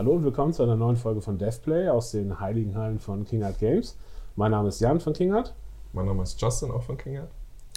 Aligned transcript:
Hallo 0.00 0.12
und 0.12 0.24
willkommen 0.24 0.54
zu 0.54 0.62
einer 0.62 0.76
neuen 0.76 0.96
Folge 0.96 1.20
von 1.20 1.36
DevPlay 1.36 1.90
aus 1.90 2.12
den 2.12 2.40
heiligen 2.40 2.74
Hallen 2.74 2.98
von 2.98 3.26
King 3.26 3.42
Art 3.42 3.58
Games. 3.58 3.98
Mein 4.34 4.52
Name 4.52 4.68
ist 4.68 4.80
Jan 4.80 4.98
von 4.98 5.12
King 5.12 5.34
Art. 5.34 5.52
Mein 5.92 6.06
Name 6.06 6.22
ist 6.22 6.40
Justin, 6.40 6.70
auch 6.70 6.82
von 6.82 6.96
King 6.96 7.18
Art. 7.18 7.28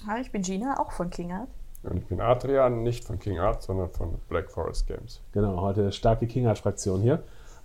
Hi, 0.07 0.21
ich 0.21 0.31
bin 0.31 0.41
Gina, 0.41 0.79
auch 0.79 0.93
von 0.93 1.09
King 1.09 1.33
Art. 1.33 1.49
Und 1.83 1.97
ich 1.97 2.05
bin 2.05 2.21
Adrian, 2.21 2.81
nicht 2.81 3.03
von 3.03 3.19
King 3.19 3.39
Art, 3.39 3.61
sondern 3.61 3.89
von 3.89 4.13
Black 4.29 4.49
Forest 4.49 4.87
Games. 4.87 5.19
Genau, 5.33 5.59
heute 5.59 5.91
starke 5.91 6.25
King 6.25 6.47
Art-Fraktion 6.47 7.01
hier. 7.01 7.15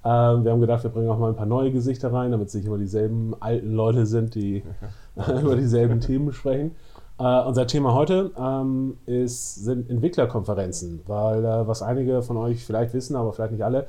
Ähm, 0.05 0.43
wir 0.43 0.51
haben 0.51 0.61
gedacht, 0.61 0.83
wir 0.83 0.91
bringen 0.91 1.09
auch 1.09 1.21
mal 1.21 1.31
ein 1.31 1.37
paar 1.37 1.47
neue 1.47 1.71
Gesichter 1.71 2.13
rein, 2.13 2.33
damit 2.33 2.49
es 2.49 2.55
nicht 2.55 2.67
immer 2.67 2.79
dieselben 2.79 3.41
alten 3.41 3.75
Leute 3.75 4.07
sind, 4.07 4.35
die 4.35 4.65
über 5.41 5.55
dieselben 5.55 6.01
Themen 6.01 6.33
sprechen. 6.33 6.75
Äh, 7.21 7.43
unser 7.45 7.69
Thema 7.69 7.95
heute 7.95 8.33
ähm, 8.37 8.99
ist, 9.07 9.55
sind 9.55 9.89
Entwicklerkonferenzen, 9.89 11.03
weil 11.07 11.45
äh, 11.45 11.69
was 11.69 11.81
einige 11.81 12.23
von 12.23 12.37
euch 12.37 12.65
vielleicht 12.65 12.93
wissen, 12.93 13.15
aber 13.15 13.33
vielleicht 13.33 13.53
nicht 13.53 13.63
alle, 13.63 13.87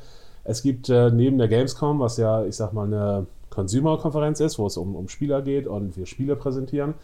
es 0.50 0.64
gibt 0.64 0.90
äh, 0.90 1.12
neben 1.12 1.38
der 1.38 1.48
Gamescom, 1.48 2.00
was 2.00 2.18
ja, 2.18 2.44
ich 2.44 2.56
sag 2.56 2.74
mal, 2.74 2.88
eine 2.88 3.28
Consumer-Konferenz 3.52 4.40
ist, 4.40 4.58
wo 4.58 4.66
es 4.66 4.78
um, 4.78 4.96
um 4.96 5.08
Spieler 5.08 5.44
geht 5.44 5.68
und 5.68 5.96
wir 5.96 6.08
Spiele 6.08 6.36
präsentieren, 6.36 6.96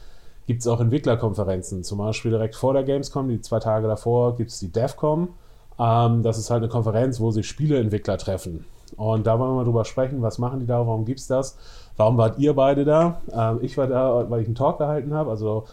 gibt 0.47 0.61
es 0.61 0.67
auch 0.67 0.81
Entwicklerkonferenzen. 0.81 1.83
Zum 1.83 1.99
Beispiel 1.99 2.31
direkt 2.31 2.55
vor 2.55 2.73
der 2.73 2.83
Gamescom, 2.83 3.29
die 3.29 3.41
zwei 3.41 3.59
Tage 3.59 3.87
davor, 3.87 4.35
gibt 4.35 4.49
es 4.49 4.59
die 4.59 4.71
DevCom. 4.71 5.29
Ähm, 5.77 6.23
das 6.23 6.39
ist 6.39 6.49
halt 6.49 6.63
eine 6.63 6.69
Konferenz, 6.69 7.19
wo 7.19 7.29
sich 7.29 7.47
Spieleentwickler 7.47 8.17
treffen. 8.17 8.65
Und 8.97 9.27
da 9.27 9.37
wollen 9.37 9.51
wir 9.51 9.55
mal 9.57 9.63
drüber 9.63 9.85
sprechen, 9.85 10.23
was 10.23 10.39
machen 10.39 10.61
die 10.61 10.65
da, 10.65 10.79
warum 10.79 11.05
gibt 11.05 11.19
es 11.19 11.27
das? 11.27 11.57
Warum 11.97 12.17
wart 12.17 12.39
ihr 12.39 12.53
beide 12.55 12.83
da? 12.83 13.21
Ähm, 13.31 13.59
ich 13.61 13.77
war 13.77 13.85
da, 13.85 14.27
weil 14.27 14.41
ich 14.41 14.47
einen 14.47 14.55
Talk 14.55 14.79
gehalten 14.79 15.13
habe. 15.13 15.29
Also 15.29 15.65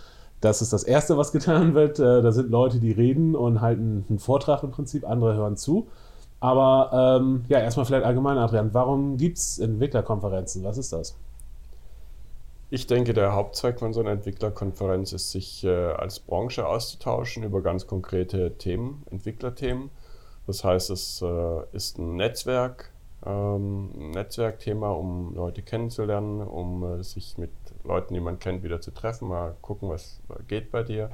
das 0.43 0.61
ist 0.61 0.75
das 0.75 0.83
Erste, 0.83 1.17
was 1.17 1.33
getan 1.33 1.73
wird. 1.73 1.99
Äh, 1.99 2.21
da 2.21 2.33
sind 2.33 2.51
Leute, 2.51 2.81
die 2.81 2.93
reden 2.93 3.35
und 3.35 3.63
halten 3.63 4.05
einen 4.11 4.19
Vortrag 4.19 4.63
im 4.63 4.73
Prinzip, 4.73 5.09
andere 5.09 5.35
hören 5.35 5.57
zu. 5.57 5.87
Aber 6.43 7.21
ähm, 7.21 7.45
ja, 7.47 7.61
erstmal 7.61 7.87
vielleicht 7.87 8.05
allgemein, 8.05 8.37
Adrian, 8.37 8.75
warum 8.75 9.17
gibt 9.17 9.39
es 9.39 9.61
Entwicklerkonferenzen? 9.61 10.65
Was 10.65 10.77
ist 10.77 10.93
das? 10.93 11.17
Ich 12.69 12.89
denke, 12.89 13.15
der 13.15 13.33
Hauptzweck 13.33 13.79
von 13.79 13.93
so 13.93 14.01
einer 14.01 14.11
Entwicklerkonferenz 14.11 15.13
ist, 15.13 15.31
sich 15.31 15.63
äh, 15.63 15.71
als 15.71 16.19
Branche 16.19 16.67
auszutauschen 16.67 17.45
über 17.45 17.63
ganz 17.63 17.87
konkrete 17.87 18.59
Themen, 18.59 19.05
Entwicklerthemen. 19.13 19.91
Das 20.49 20.65
heißt, 20.65 20.91
es 20.91 21.23
äh, 21.23 21.77
ist 21.77 21.99
ein 21.99 22.17
Netzwerk, 22.17 22.91
ähm, 23.25 24.11
Netzwerkthema, 24.11 24.91
um 24.91 25.37
Leute 25.37 25.63
kennenzulernen, 25.63 26.41
um 26.41 26.83
äh, 26.83 27.05
sich 27.05 27.39
mit 27.39 27.53
Leuten, 27.85 28.15
die 28.15 28.21
man 28.21 28.41
kennt, 28.41 28.65
wieder 28.65 28.81
zu 28.81 28.91
treffen, 28.91 29.29
mal 29.29 29.55
gucken, 29.63 29.91
was 29.91 30.19
geht 30.49 30.73
bei 30.73 30.83
dir 30.83 31.11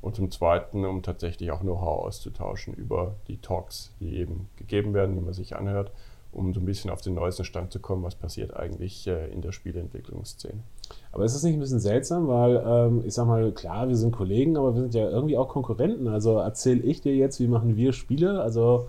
und 0.00 0.16
zum 0.16 0.30
Zweiten, 0.30 0.84
um 0.84 1.02
tatsächlich 1.02 1.50
auch 1.50 1.60
Know-how 1.60 2.06
auszutauschen 2.06 2.74
über 2.74 3.14
die 3.26 3.38
Talks, 3.38 3.92
die 4.00 4.16
eben 4.16 4.48
gegeben 4.56 4.94
werden, 4.94 5.16
die 5.16 5.20
man 5.20 5.34
sich 5.34 5.56
anhört, 5.56 5.90
um 6.32 6.54
so 6.54 6.60
ein 6.60 6.66
bisschen 6.66 6.90
auf 6.90 7.00
den 7.00 7.14
neuesten 7.14 7.44
Stand 7.44 7.72
zu 7.72 7.80
kommen, 7.80 8.04
was 8.04 8.14
passiert 8.14 8.54
eigentlich 8.54 9.06
äh, 9.06 9.30
in 9.32 9.40
der 9.40 9.52
Spieleentwicklungsszene. 9.52 10.62
Aber 11.12 11.24
ist 11.24 11.34
das 11.34 11.42
nicht 11.42 11.54
ein 11.54 11.60
bisschen 11.60 11.80
seltsam, 11.80 12.28
weil 12.28 12.62
ähm, 12.64 13.02
ich 13.04 13.14
sag 13.14 13.26
mal, 13.26 13.50
klar, 13.52 13.88
wir 13.88 13.96
sind 13.96 14.12
Kollegen, 14.12 14.56
aber 14.56 14.74
wir 14.74 14.82
sind 14.82 14.94
ja 14.94 15.08
irgendwie 15.08 15.36
auch 15.36 15.48
Konkurrenten. 15.48 16.08
Also 16.08 16.38
erzähle 16.38 16.82
ich 16.82 17.00
dir 17.00 17.14
jetzt, 17.14 17.40
wie 17.40 17.48
machen 17.48 17.76
wir 17.76 17.92
Spiele? 17.92 18.40
Also 18.40 18.88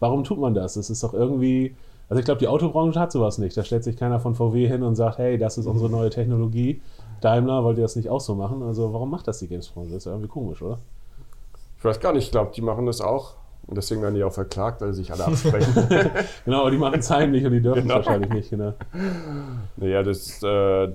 warum 0.00 0.24
tut 0.24 0.38
man 0.38 0.54
das? 0.54 0.74
Das 0.74 0.90
ist 0.90 1.02
doch 1.02 1.14
irgendwie, 1.14 1.76
also 2.08 2.18
ich 2.18 2.24
glaube, 2.24 2.40
die 2.40 2.48
Autobranche 2.48 2.98
hat 2.98 3.12
sowas 3.12 3.38
nicht. 3.38 3.56
Da 3.56 3.64
stellt 3.64 3.84
sich 3.84 3.96
keiner 3.96 4.20
von 4.20 4.34
VW 4.34 4.66
hin 4.66 4.82
und 4.82 4.96
sagt, 4.96 5.18
hey, 5.18 5.38
das 5.38 5.58
ist 5.58 5.66
unsere 5.66 5.90
neue 5.90 6.10
Technologie. 6.10 6.80
Daimler 7.20 7.64
wollt 7.64 7.78
ihr 7.78 7.82
das 7.82 7.96
nicht 7.96 8.08
auch 8.08 8.20
so 8.20 8.34
machen. 8.34 8.62
Also 8.62 8.92
warum 8.92 9.10
macht 9.10 9.28
das 9.28 9.38
die 9.38 9.48
Gamesbranche? 9.48 9.90
Das 9.90 9.98
ist 9.98 10.04
ja 10.06 10.12
irgendwie 10.12 10.28
komisch, 10.28 10.62
oder? 10.62 10.78
Ich 11.78 11.84
weiß 11.84 12.00
gar 12.00 12.12
nicht, 12.12 12.24
ich 12.24 12.30
glaube, 12.30 12.50
die 12.54 12.62
machen 12.62 12.86
das 12.86 13.00
auch. 13.00 13.34
Und 13.66 13.76
deswegen 13.76 14.00
werden 14.00 14.14
die 14.14 14.24
auch 14.24 14.32
verklagt, 14.32 14.80
weil 14.80 14.92
sie 14.94 15.02
sich 15.02 15.12
alle 15.12 15.26
absprechen. 15.26 15.74
genau, 16.44 16.60
aber 16.60 16.70
die 16.70 16.78
machen 16.78 17.00
es 17.00 17.10
heimlich 17.10 17.44
und 17.44 17.52
die 17.52 17.60
dürfen 17.60 17.82
genau. 17.82 18.00
es 18.00 18.06
wahrscheinlich 18.06 18.32
nicht, 18.32 18.50
genau. 18.50 18.72
Naja, 19.76 20.02
das, 20.02 20.42
äh, 20.42 20.88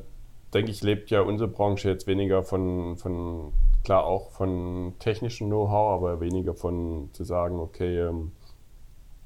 denke 0.54 0.72
ich, 0.72 0.82
lebt 0.84 1.10
ja 1.10 1.22
unsere 1.22 1.50
Branche 1.50 1.90
jetzt 1.90 2.08
weniger 2.08 2.44
von, 2.44 2.98
von 2.98 3.54
klar 3.84 4.06
auch 4.06 4.32
von 4.32 4.94
technischem 5.00 5.48
Know-how, 5.48 5.94
aber 5.94 6.20
weniger 6.20 6.54
von 6.54 7.10
zu 7.14 7.24
sagen, 7.24 7.60
okay, 7.60 8.00
ähm, 8.00 8.32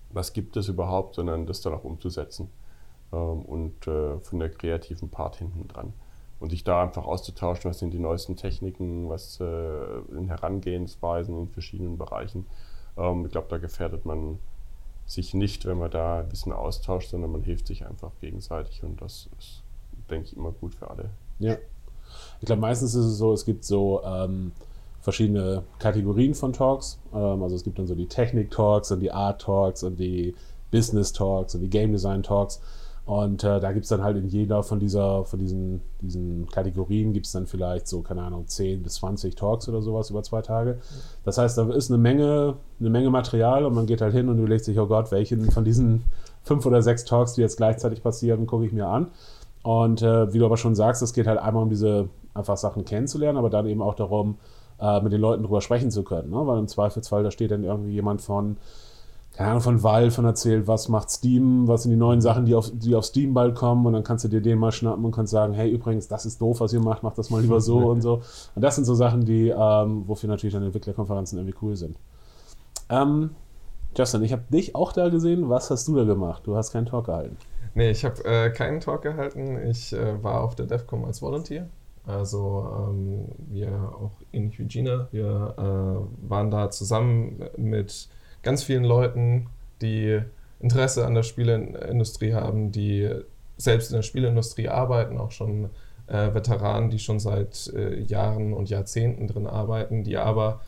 was 0.09 0.33
gibt 0.33 0.57
es 0.57 0.67
überhaupt, 0.67 1.15
sondern 1.15 1.45
das 1.45 1.61
dann 1.61 1.73
auch 1.73 1.83
umzusetzen. 1.83 2.49
Ähm, 3.13 3.41
und 3.43 3.87
äh, 3.87 4.19
von 4.19 4.39
der 4.39 4.49
kreativen 4.49 5.09
Part 5.09 5.37
hinten 5.37 5.67
dran 5.67 5.93
und 6.39 6.49
sich 6.49 6.63
da 6.63 6.83
einfach 6.83 7.05
auszutauschen, 7.05 7.69
was 7.69 7.79
sind 7.79 7.91
die 7.91 7.99
neuesten 7.99 8.35
Techniken, 8.35 9.09
was 9.09 9.39
äh, 9.39 9.97
in 10.15 10.27
Herangehensweisen 10.27 11.37
in 11.37 11.47
verschiedenen 11.49 11.97
Bereichen. 11.97 12.45
Ähm, 12.97 13.25
ich 13.25 13.31
glaube, 13.31 13.47
da 13.49 13.57
gefährdet 13.57 14.05
man 14.05 14.39
sich 15.05 15.33
nicht, 15.33 15.65
wenn 15.65 15.77
man 15.77 15.89
da 15.89 16.19
ein 16.19 16.29
bisschen 16.29 16.51
austauscht, 16.51 17.09
sondern 17.09 17.31
man 17.31 17.43
hilft 17.43 17.67
sich 17.67 17.85
einfach 17.85 18.11
gegenseitig 18.19 18.83
und 18.83 19.01
das 19.01 19.29
ist, 19.39 19.63
denke 20.09 20.27
ich, 20.27 20.35
immer 20.35 20.51
gut 20.51 20.75
für 20.75 20.89
alle. 20.89 21.09
Ja. 21.39 21.57
Ich 22.39 22.45
glaube, 22.45 22.61
meistens 22.61 22.93
ist 22.93 23.05
es 23.05 23.17
so, 23.17 23.33
es 23.33 23.45
gibt 23.45 23.63
so 23.63 24.01
ähm, 24.03 24.51
verschiedene 25.01 25.63
Kategorien 25.79 26.33
von 26.33 26.53
Talks. 26.53 26.99
Ähm, 27.13 27.41
also 27.41 27.55
es 27.55 27.63
gibt 27.63 27.79
dann 27.79 27.87
so 27.87 27.95
die 27.95 28.07
Technik-Talks 28.07 28.91
und 28.91 28.99
die 28.99 29.11
Art-Talks 29.11 29.83
und 29.83 29.97
die 29.97 30.35
Business-Talks 30.71 31.55
und 31.55 31.61
die 31.61 31.69
Game 31.69 31.91
Design-Talks. 31.91 32.61
Und 33.07 33.45
äh, 33.45 33.61
da 33.61 33.71
gibt 33.71 33.85
es 33.85 33.89
dann 33.89 34.03
halt 34.03 34.17
in 34.17 34.27
jeder 34.27 34.63
von, 34.63 34.81
dieser, 34.81 35.23
von 35.23 35.39
diesen, 35.39 35.79
diesen 36.01 36.45
Kategorien 36.49 37.13
gibt 37.13 37.25
es 37.25 37.31
dann 37.31 37.47
vielleicht 37.47 37.87
so, 37.87 38.01
keine 38.01 38.21
Ahnung, 38.21 38.47
10 38.47 38.83
bis 38.83 38.95
20 38.95 39.33
Talks 39.33 39.69
oder 39.69 39.81
sowas 39.81 40.09
über 40.09 40.23
zwei 40.23 40.41
Tage. 40.41 40.79
Das 41.23 41.37
heißt, 41.37 41.57
da 41.57 41.71
ist 41.71 41.89
eine 41.89 41.99
Menge, 41.99 42.55
eine 42.81 42.89
Menge 42.89 43.09
Material 43.09 43.63
und 43.63 43.73
man 43.73 43.85
geht 43.85 44.01
halt 44.01 44.13
hin 44.13 44.27
und 44.27 44.37
überlegt 44.39 44.65
sich, 44.65 44.77
oh 44.77 44.87
Gott, 44.87 45.09
welchen 45.11 45.49
von 45.51 45.63
diesen 45.63 46.03
fünf 46.43 46.65
oder 46.65 46.81
sechs 46.81 47.05
Talks, 47.05 47.33
die 47.33 47.41
jetzt 47.41 47.55
gleichzeitig 47.55 48.03
passieren, 48.03 48.45
gucke 48.45 48.65
ich 48.65 48.73
mir 48.73 48.87
an. 48.87 49.07
Und 49.63 50.01
äh, 50.01 50.33
wie 50.33 50.39
du 50.39 50.45
aber 50.45 50.57
schon 50.57 50.75
sagst, 50.75 51.01
es 51.01 51.13
geht 51.13 51.27
halt 51.27 51.39
einmal 51.39 51.63
um 51.63 51.69
diese 51.69 52.09
einfach 52.33 52.57
Sachen 52.57 52.83
kennenzulernen, 52.83 53.37
aber 53.37 53.49
dann 53.49 53.67
eben 53.67 53.81
auch 53.81 53.95
darum, 53.95 54.35
äh, 54.81 54.99
mit 54.99 55.13
den 55.13 55.21
Leuten 55.21 55.43
drüber 55.43 55.61
sprechen 55.61 55.91
zu 55.91 56.03
können. 56.03 56.29
Ne? 56.29 56.45
Weil 56.45 56.59
im 56.59 56.67
Zweifelsfall, 56.67 57.23
da 57.23 57.31
steht 57.31 57.51
dann 57.51 57.63
irgendwie 57.63 57.91
jemand 57.91 58.21
von 58.21 58.57
keine 59.37 59.51
Ahnung, 59.51 59.61
von 59.61 59.83
Valve 59.83 60.09
von 60.09 60.25
erzählt, 60.25 60.65
was 60.65 60.89
macht 60.89 61.11
Steam, 61.11 61.67
was 61.67 61.83
sind 61.83 61.91
die 61.91 61.97
neuen 61.97 62.21
Sachen, 62.21 62.45
die 62.45 62.55
auf, 62.55 62.71
die 62.73 62.95
auf 62.95 63.05
Steam 63.05 63.35
bald 63.35 63.53
kommen 63.53 63.85
und 63.85 63.93
dann 63.93 64.03
kannst 64.03 64.25
du 64.25 64.29
dir 64.29 64.41
den 64.41 64.57
mal 64.57 64.71
schnappen 64.71 65.05
und 65.05 65.11
kannst 65.11 65.31
sagen, 65.31 65.53
hey, 65.53 65.69
übrigens, 65.69 66.07
das 66.07 66.25
ist 66.25 66.41
doof, 66.41 66.59
was 66.59 66.73
ihr 66.73 66.79
macht, 66.79 67.03
macht 67.03 67.19
das 67.19 67.29
mal 67.29 67.39
lieber 67.39 67.61
so 67.61 67.77
und 67.77 68.01
so. 68.01 68.23
Und 68.55 68.61
das 68.63 68.73
sind 68.73 68.85
so 68.85 68.95
Sachen, 68.95 69.25
die, 69.25 69.49
ähm, 69.49 70.07
wofür 70.07 70.27
natürlich 70.27 70.55
dann 70.55 70.63
Entwicklerkonferenzen 70.63 71.37
irgendwie 71.37 71.55
cool 71.61 71.75
sind. 71.75 71.99
Ähm, 72.89 73.35
Justin, 73.95 74.23
ich 74.23 74.31
habe 74.31 74.41
dich 74.49 74.73
auch 74.73 74.91
da 74.91 75.09
gesehen. 75.09 75.49
Was 75.49 75.69
hast 75.69 75.87
du 75.87 75.95
da 75.95 76.03
gemacht? 76.03 76.41
Du 76.45 76.55
hast 76.55 76.71
keinen 76.71 76.87
Talk 76.87 77.05
gehalten. 77.05 77.37
Nee, 77.75 77.91
ich 77.91 78.05
habe 78.05 78.25
äh, 78.25 78.49
keinen 78.49 78.79
Talk 78.79 79.03
gehalten. 79.03 79.59
Ich 79.69 79.93
äh, 79.93 80.23
war 80.23 80.43
auf 80.43 80.55
der 80.55 80.65
DEFCOM 80.65 81.05
als 81.05 81.21
Volunteer. 81.21 81.67
Also 82.07 82.89
ähm, 82.89 83.25
wir 83.49 83.69
auch 84.01 84.13
wie 84.31 84.65
Gina, 84.65 85.09
wir 85.11 85.53
äh, 85.57 86.27
waren 86.27 86.49
da 86.49 86.71
zusammen 86.71 87.43
mit 87.55 88.09
ganz 88.47 88.63
vielen 88.63 88.85
Leuten, 88.85 89.47
die 89.81 90.21
Interesse 90.61 91.05
an 91.05 91.13
der 91.13 91.23
Spieleindustrie 91.23 92.33
haben, 92.33 92.71
die 92.71 93.11
selbst 93.57 93.91
in 93.91 93.97
der 93.97 94.03
Spieleindustrie 94.03 94.69
arbeiten, 94.69 95.17
auch 95.17 95.31
schon 95.31 95.69
äh, 96.07 96.33
Veteranen, 96.33 96.89
die 96.89 96.99
schon 96.99 97.19
seit 97.19 97.69
äh, 97.75 97.99
Jahren 97.99 98.53
und 98.53 98.69
Jahrzehnten 98.69 99.27
drin 99.27 99.47
arbeiten, 99.47 100.05
die 100.05 100.15
aber 100.15 100.61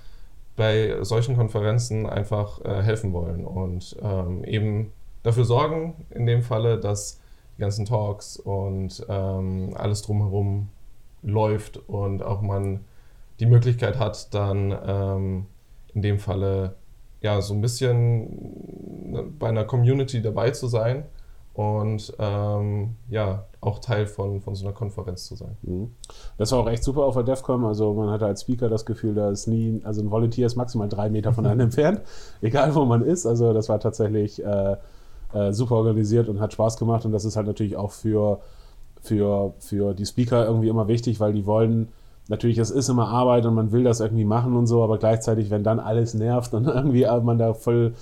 bei 0.57 0.97
solchen 1.03 1.37
Konferenzen 1.37 2.05
einfach 2.05 2.59
äh, 2.65 2.81
helfen 2.81 3.13
wollen 3.13 3.45
und 3.45 3.95
ähm, 4.03 4.43
eben 4.43 4.91
dafür 5.23 5.45
sorgen, 5.45 6.05
in 6.09 6.25
dem 6.25 6.41
Falle, 6.41 6.81
dass 6.81 7.21
die 7.55 7.61
ganzen 7.61 7.85
Talks 7.85 8.35
und 8.35 9.05
ähm, 9.07 9.71
alles 9.75 10.01
drumherum 10.01 10.67
läuft 11.21 11.77
und 11.87 12.23
auch 12.23 12.41
man 12.41 12.81
die 13.39 13.45
Möglichkeit 13.45 13.97
hat, 13.97 14.33
dann 14.33 14.77
ähm, 14.85 15.45
in 15.93 16.01
dem 16.01 16.19
Falle 16.19 16.75
ja, 17.21 17.41
so 17.41 17.53
ein 17.53 17.61
bisschen 17.61 19.11
ne, 19.11 19.23
bei 19.37 19.49
einer 19.49 19.65
Community 19.65 20.21
dabei 20.21 20.51
zu 20.51 20.67
sein 20.67 21.05
und 21.53 22.13
ähm, 22.19 22.95
ja, 23.09 23.45
auch 23.59 23.79
Teil 23.79 24.07
von, 24.07 24.39
von 24.39 24.55
so 24.55 24.65
einer 24.65 24.73
Konferenz 24.73 25.25
zu 25.25 25.35
sein. 25.35 25.57
Mhm. 25.63 25.91
Das 26.37 26.51
war 26.51 26.59
auch 26.59 26.69
echt 26.69 26.83
super 26.83 27.03
auf 27.03 27.15
der 27.15 27.23
DEFCON. 27.23 27.65
Also 27.65 27.93
man 27.93 28.09
hatte 28.09 28.25
als 28.25 28.41
Speaker 28.41 28.69
das 28.69 28.85
Gefühl, 28.85 29.13
da 29.13 29.29
ist 29.29 29.47
nie, 29.47 29.81
also 29.83 30.01
ein 30.01 30.09
Volunteer 30.09 30.47
ist 30.47 30.55
maximal 30.55 30.87
drei 30.87 31.09
Meter 31.09 31.33
von 31.33 31.45
einem 31.45 31.59
entfernt, 31.59 32.01
egal 32.41 32.73
wo 32.75 32.85
man 32.85 33.03
ist. 33.03 33.25
Also 33.25 33.51
das 33.51 33.67
war 33.67 33.79
tatsächlich 33.79 34.41
äh, 34.43 34.77
äh, 35.33 35.51
super 35.51 35.75
organisiert 35.75 36.29
und 36.29 36.39
hat 36.39 36.53
Spaß 36.53 36.77
gemacht. 36.77 37.05
Und 37.05 37.11
das 37.11 37.25
ist 37.25 37.35
halt 37.35 37.47
natürlich 37.47 37.75
auch 37.75 37.91
für, 37.91 38.39
für, 39.01 39.53
für 39.59 39.93
die 39.93 40.05
Speaker 40.05 40.45
irgendwie 40.45 40.69
immer 40.69 40.87
wichtig, 40.87 41.19
weil 41.19 41.33
die 41.33 41.45
wollen 41.45 41.89
natürlich, 42.29 42.57
es 42.57 42.71
ist 42.71 42.89
immer 42.89 43.09
Arbeit 43.09 43.45
und 43.45 43.55
man 43.55 43.71
will 43.71 43.83
das 43.83 43.99
irgendwie 43.99 44.25
machen 44.25 44.55
und 44.55 44.67
so, 44.67 44.83
aber 44.83 44.97
gleichzeitig, 44.97 45.49
wenn 45.49 45.63
dann 45.63 45.79
alles 45.79 46.13
nervt 46.13 46.53
und 46.53 46.65
irgendwie 46.67 47.05
man 47.21 47.37
da 47.37 47.53
voll 47.53 47.93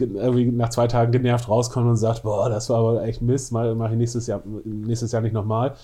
irgendwie 0.00 0.46
nach 0.46 0.68
zwei 0.68 0.86
Tagen 0.86 1.10
genervt 1.10 1.48
rauskommt 1.48 1.88
und 1.88 1.96
sagt, 1.96 2.22
boah, 2.22 2.48
das 2.48 2.70
war 2.70 2.78
aber 2.78 3.02
echt 3.02 3.20
Mist, 3.20 3.52
mache 3.52 3.72
ich 3.90 3.98
nächstes 3.98 4.26
Jahr, 4.28 4.42
nächstes 4.64 5.10
Jahr 5.10 5.22
nicht 5.22 5.32
nochmal, 5.32 5.74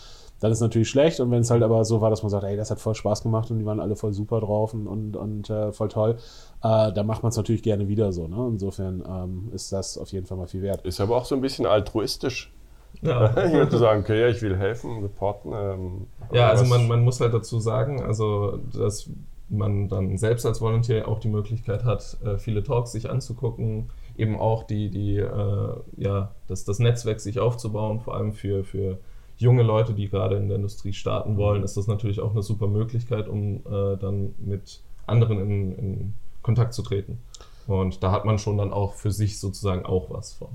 dann 0.41 0.53
ist 0.53 0.61
natürlich 0.61 0.89
schlecht. 0.89 1.21
Und 1.21 1.31
wenn 1.31 1.41
es 1.41 1.51
halt 1.51 1.63
aber 1.63 1.85
so 1.85 2.01
war, 2.01 2.11
dass 2.11 2.23
man 2.23 2.31
sagt, 2.31 2.45
ey, 2.45 2.57
das 2.57 2.71
hat 2.71 2.81
voll 2.81 2.95
Spaß 2.95 3.23
gemacht 3.23 3.51
und 3.51 3.59
die 3.59 3.67
waren 3.67 3.81
alle 3.81 3.97
voll 3.97 4.13
super 4.13 4.41
drauf 4.41 4.73
und, 4.75 4.87
und, 4.87 5.17
und 5.17 5.51
äh, 5.51 5.73
voll 5.73 5.89
toll, 5.89 6.17
äh, 6.63 6.93
dann 6.93 7.07
macht 7.07 7.23
man 7.23 7.31
es 7.31 7.37
natürlich 7.37 7.63
gerne 7.63 7.89
wieder 7.89 8.13
so. 8.13 8.29
Ne? 8.29 8.37
Insofern 8.51 9.03
ähm, 9.09 9.51
ist 9.53 9.73
das 9.73 9.99
auf 9.99 10.13
jeden 10.13 10.27
Fall 10.27 10.37
mal 10.37 10.47
viel 10.47 10.63
wert. 10.63 10.85
Ist 10.85 11.01
aber 11.01 11.17
auch 11.17 11.25
so 11.25 11.35
ein 11.35 11.41
bisschen 11.41 11.67
altruistisch. 11.67 12.54
Ja. 13.03 13.35
Ich 13.47 13.53
würde 13.53 13.79
sagen, 13.79 14.01
okay, 14.01 14.21
ja, 14.21 14.29
ich 14.29 14.41
will 14.43 14.57
helfen, 14.57 15.03
supporten. 15.03 15.53
Ähm, 15.55 16.07
Ja, 16.33 16.49
also 16.49 16.65
man, 16.65 16.89
man 16.89 17.03
muss 17.03 17.21
halt 17.21 17.35
dazu 17.35 17.59
sagen, 17.61 18.03
also 18.03 18.59
dass 18.73 19.11
man 19.49 19.89
dann 19.89 20.17
selbst 20.17 20.47
als 20.47 20.61
Volunteer 20.61 21.07
auch 21.07 21.21
die 21.21 21.29
Möglichkeit 21.29 21.85
hat, 21.85 22.17
äh, 22.25 22.39
viele 22.39 22.63
Talks 22.63 22.93
sich 22.93 23.11
anzugucken, 23.11 23.91
eben 24.17 24.39
auch 24.39 24.65
die, 24.65 24.91
die 24.91 25.19
äh, 25.19 25.75
ja, 25.97 26.33
das, 26.49 26.65
das 26.65 26.79
Netzwerk 26.79 27.21
sich 27.21 27.39
aufzubauen, 27.41 28.01
vor 28.01 28.15
allem 28.17 28.33
für, 28.33 28.65
für 28.65 28.99
junge 29.37 29.63
Leute, 29.63 29.93
die 29.95 30.09
gerade 30.09 30.37
in 30.37 30.49
der 30.49 30.57
Industrie 30.57 30.93
starten 30.93 31.37
wollen, 31.37 31.63
ist 31.63 31.77
das 31.77 31.87
natürlich 31.87 32.21
auch 32.21 32.33
eine 32.33 32.43
super 32.43 32.69
Möglichkeit, 32.69 33.29
um 33.29 33.57
äh, 33.71 33.97
dann 33.97 34.35
mit 34.39 34.81
anderen 35.07 35.39
in, 35.41 35.79
in 35.79 36.15
Kontakt 36.43 36.73
zu 36.75 36.83
treten. 36.83 37.19
Und 37.67 38.03
da 38.03 38.13
hat 38.13 38.25
man 38.25 38.39
schon 38.39 38.59
dann 38.59 38.73
auch 38.73 38.95
für 38.95 39.11
sich 39.11 39.41
sozusagen 39.41 39.85
auch 39.85 40.11
was 40.11 40.35
von. 40.35 40.49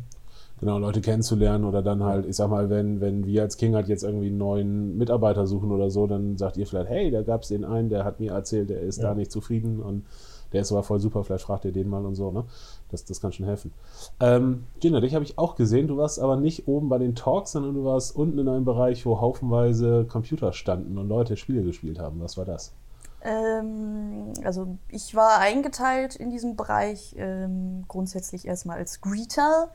Genau, 0.60 0.78
Leute 0.80 1.02
kennenzulernen 1.02 1.66
oder 1.66 1.82
dann 1.82 2.04
halt, 2.04 2.26
ich 2.26 2.36
sag 2.36 2.50
mal, 2.50 2.70
wenn, 2.70 3.02
wenn 3.02 3.26
wir 3.26 3.42
als 3.44 3.58
King 3.58 3.76
halt 3.76 3.88
jetzt 3.88 4.04
irgendwie 4.04 4.28
einen 4.28 4.38
neuen 4.38 4.98
Mitarbeiter 4.98 5.48
suchen 5.48 5.72
oder 5.72 5.90
so, 5.90 6.08
dann 6.08 6.38
sagt 6.38 6.58
ihr 6.58 6.68
vielleicht, 6.68 6.90
hey, 6.90 7.12
da 7.12 7.22
gab 7.22 7.44
es 7.44 7.50
den 7.50 7.66
einen, 7.66 7.90
der 7.90 8.04
hat 8.06 8.20
mir 8.20 8.32
erzählt, 8.34 8.70
der 8.70 8.82
ist 8.82 8.98
Ja. 8.98 9.10
da 9.10 9.16
nicht 9.16 9.32
zufrieden 9.32 9.82
und 9.82 10.06
der 10.52 10.62
ist 10.62 10.72
aber 10.72 10.82
voll 10.82 11.00
super, 11.00 11.24
vielleicht 11.24 11.44
fragt 11.44 11.66
ihr 11.66 11.72
den 11.72 11.88
mal 11.88 12.04
und 12.06 12.16
so, 12.16 12.32
ne? 12.32 12.44
Das, 12.90 13.06
das 13.06 13.22
kann 13.22 13.32
schon 13.32 13.46
helfen. 13.46 13.72
Ähm, 14.20 14.64
Gina, 14.80 15.00
dich 15.00 15.14
habe 15.14 15.24
ich 15.24 15.38
auch 15.38 15.56
gesehen, 15.56 15.88
du 15.88 15.98
warst 15.98 16.20
aber 16.20 16.38
nicht 16.38 16.68
oben 16.68 16.90
bei 16.90 16.98
den 16.98 17.14
Talks, 17.14 17.52
sondern 17.52 17.76
du 17.76 17.86
warst 17.86 18.16
unten 18.16 18.40
in 18.40 18.48
einem 18.50 18.66
Bereich, 18.66 19.06
wo 19.06 19.22
haufenweise 19.22 20.06
Computer 20.06 20.52
standen 20.54 20.98
und 20.98 21.08
Leute 21.08 21.38
Spiele 21.38 21.62
gespielt 21.62 22.00
haben. 22.00 22.20
Was 22.20 22.36
war 22.36 22.46
das? 22.46 22.74
Ähm, 23.22 24.34
also 24.44 24.78
ich 24.90 25.14
war 25.14 25.40
eingeteilt 25.40 26.16
in 26.16 26.32
diesem 26.32 26.56
Bereich 26.56 27.16
ähm, 27.18 27.84
grundsätzlich 27.88 28.48
erstmal 28.48 28.78
als 28.78 29.02
Greeter. 29.02 29.70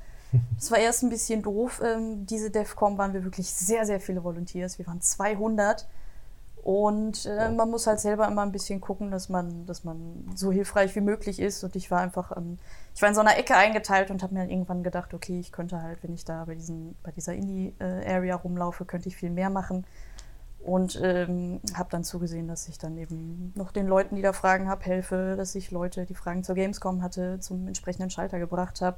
Das 0.56 0.70
war 0.70 0.78
erst 0.78 1.02
ein 1.02 1.10
bisschen 1.10 1.42
doof. 1.42 1.82
Ähm, 1.84 2.26
diese 2.26 2.50
DEFCON 2.50 2.98
waren 2.98 3.12
wir 3.12 3.24
wirklich 3.24 3.52
sehr, 3.52 3.86
sehr 3.86 4.00
viele 4.00 4.24
Volunteers. 4.24 4.78
Wir 4.78 4.86
waren 4.86 5.00
200. 5.00 5.86
Und 6.64 7.26
äh, 7.26 7.50
man 7.50 7.70
muss 7.70 7.86
halt 7.86 8.00
selber 8.00 8.26
immer 8.26 8.40
ein 8.40 8.50
bisschen 8.50 8.80
gucken, 8.80 9.10
dass 9.10 9.28
man, 9.28 9.66
dass 9.66 9.84
man 9.84 10.24
so 10.34 10.50
hilfreich 10.50 10.96
wie 10.96 11.02
möglich 11.02 11.38
ist. 11.38 11.62
Und 11.62 11.76
ich 11.76 11.90
war 11.90 12.00
einfach, 12.00 12.34
ähm, 12.34 12.56
ich 12.94 13.02
war 13.02 13.10
in 13.10 13.14
so 13.14 13.20
einer 13.20 13.36
Ecke 13.36 13.54
eingeteilt 13.54 14.10
und 14.10 14.22
habe 14.22 14.32
mir 14.32 14.40
dann 14.40 14.48
irgendwann 14.48 14.82
gedacht, 14.82 15.12
okay, 15.12 15.38
ich 15.38 15.52
könnte 15.52 15.82
halt, 15.82 16.02
wenn 16.02 16.14
ich 16.14 16.24
da 16.24 16.46
bei, 16.46 16.54
diesen, 16.54 16.96
bei 17.02 17.10
dieser 17.10 17.34
Indie-Area 17.34 18.36
rumlaufe, 18.36 18.86
könnte 18.86 19.10
ich 19.10 19.16
viel 19.16 19.28
mehr 19.28 19.50
machen. 19.50 19.84
Und 20.60 20.98
ähm, 21.02 21.60
habe 21.74 21.90
dann 21.90 22.02
zugesehen, 22.02 22.48
dass 22.48 22.66
ich 22.68 22.78
dann 22.78 22.96
eben 22.96 23.52
noch 23.54 23.70
den 23.70 23.86
Leuten, 23.86 24.16
die 24.16 24.22
da 24.22 24.32
Fragen 24.32 24.66
habe, 24.70 24.82
helfe, 24.86 25.34
dass 25.36 25.54
ich 25.54 25.70
Leute, 25.70 26.06
die 26.06 26.14
Fragen 26.14 26.44
zur 26.44 26.54
Gamescom 26.54 27.02
hatte, 27.02 27.40
zum 27.40 27.66
entsprechenden 27.66 28.08
Schalter 28.08 28.38
gebracht 28.38 28.80
habe. 28.80 28.96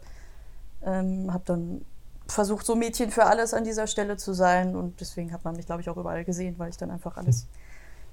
Ähm, 0.83 1.33
habe 1.33 1.45
dann 1.47 1.85
versucht, 2.29 2.67
so 2.67 2.75
Mädchen 2.75 3.11
für 3.11 3.27
alles 3.27 3.55
an 3.55 3.65
dieser 3.65 3.87
Stelle 3.87 4.17
zu 4.17 4.33
sein 4.33 4.77
und 4.77 5.01
deswegen 5.01 5.33
hat 5.33 5.45
man 5.45 5.57
mich, 5.57 5.67
glaube 5.67 5.83
ich, 5.83 5.89
auch 5.89 5.97
überall 5.97 6.25
gesehen, 6.25 6.59
weil 6.59 6.71
ich 6.71 6.77
dann 6.77 6.91
einfach 6.91 7.17
alles 7.17 7.47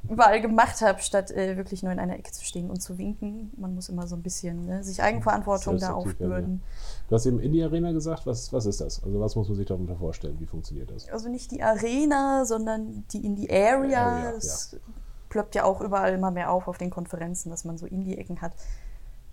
überall 0.09 0.41
gemacht 0.41 0.81
habe, 0.81 1.01
statt 1.01 1.31
äh, 1.31 1.55
wirklich 1.55 1.81
nur 1.81 1.91
in 1.91 1.99
einer 1.99 2.17
Ecke 2.17 2.31
zu 2.31 2.43
stehen 2.43 2.69
und 2.69 2.81
zu 2.81 2.97
winken. 2.97 3.51
Man 3.57 3.73
muss 3.73 3.89
immer 3.89 4.05
so 4.05 4.15
ein 4.15 4.21
bisschen 4.21 4.65
ne, 4.65 4.83
sich 4.83 5.01
Eigenverantwortung 5.01 5.77
da 5.77 5.93
aufbürden. 5.93 6.61
Du 7.07 7.15
hast 7.15 7.25
eben 7.25 7.39
Indie-Arena 7.39 7.91
gesagt, 7.93 8.25
was, 8.25 8.51
was 8.51 8.65
ist 8.65 8.81
das? 8.81 9.01
Also 9.03 9.19
was 9.19 9.35
muss 9.35 9.47
man 9.47 9.55
sich 9.55 9.65
darunter 9.65 9.95
vorstellen? 9.95 10.35
Wie 10.39 10.45
funktioniert 10.45 10.91
das? 10.91 11.09
Also 11.09 11.29
nicht 11.29 11.51
die 11.51 11.63
Arena, 11.63 12.45
sondern 12.45 13.05
die 13.11 13.25
Indie-Area. 13.25 14.01
Area, 14.01 14.31
das 14.33 14.75
ploppt 15.29 15.55
ja 15.55 15.63
auch 15.63 15.81
überall 15.81 16.13
immer 16.13 16.31
mehr 16.31 16.51
auf 16.51 16.67
auf 16.67 16.77
den 16.77 16.89
Konferenzen, 16.89 17.49
dass 17.49 17.63
man 17.63 17.77
so 17.77 17.85
Indie-Ecken 17.85 18.41
hat. 18.41 18.53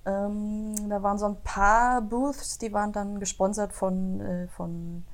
Ähm, 0.06 0.88
da 0.88 1.02
waren 1.02 1.19
so 1.19 1.26
ein 1.26 1.37
paar 1.43 2.00
Booths, 2.00 2.58
die 2.58 2.73
waren 2.73 2.93
dann 2.93 3.20
gesponsert 3.20 3.73
von, 3.73 4.20
äh, 4.20 4.49
von 4.49 5.05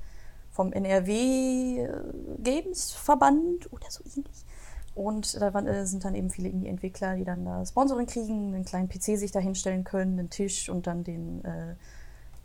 vom 0.57 0.73
NRW 0.73 1.81
äh, 1.81 2.01
Games 2.39 2.91
Verband 2.91 3.71
oder 3.71 3.85
so 3.89 4.03
ähnlich. 4.03 4.45
Und 4.95 5.39
da 5.39 5.53
waren, 5.53 5.67
äh, 5.67 5.85
sind 5.85 6.03
dann 6.03 6.15
eben 6.15 6.31
viele 6.31 6.49
Indie-Entwickler, 6.49 7.15
die 7.15 7.23
dann 7.23 7.45
da 7.45 7.63
Sponsoring 7.63 8.07
kriegen, 8.07 8.55
einen 8.55 8.65
kleinen 8.65 8.89
PC 8.89 9.17
sich 9.17 9.31
da 9.31 9.39
hinstellen 9.39 9.83
können, 9.83 10.17
einen 10.17 10.31
Tisch 10.31 10.69
und 10.69 10.87
dann 10.87 11.03
den 11.03 11.45
äh, 11.45 11.75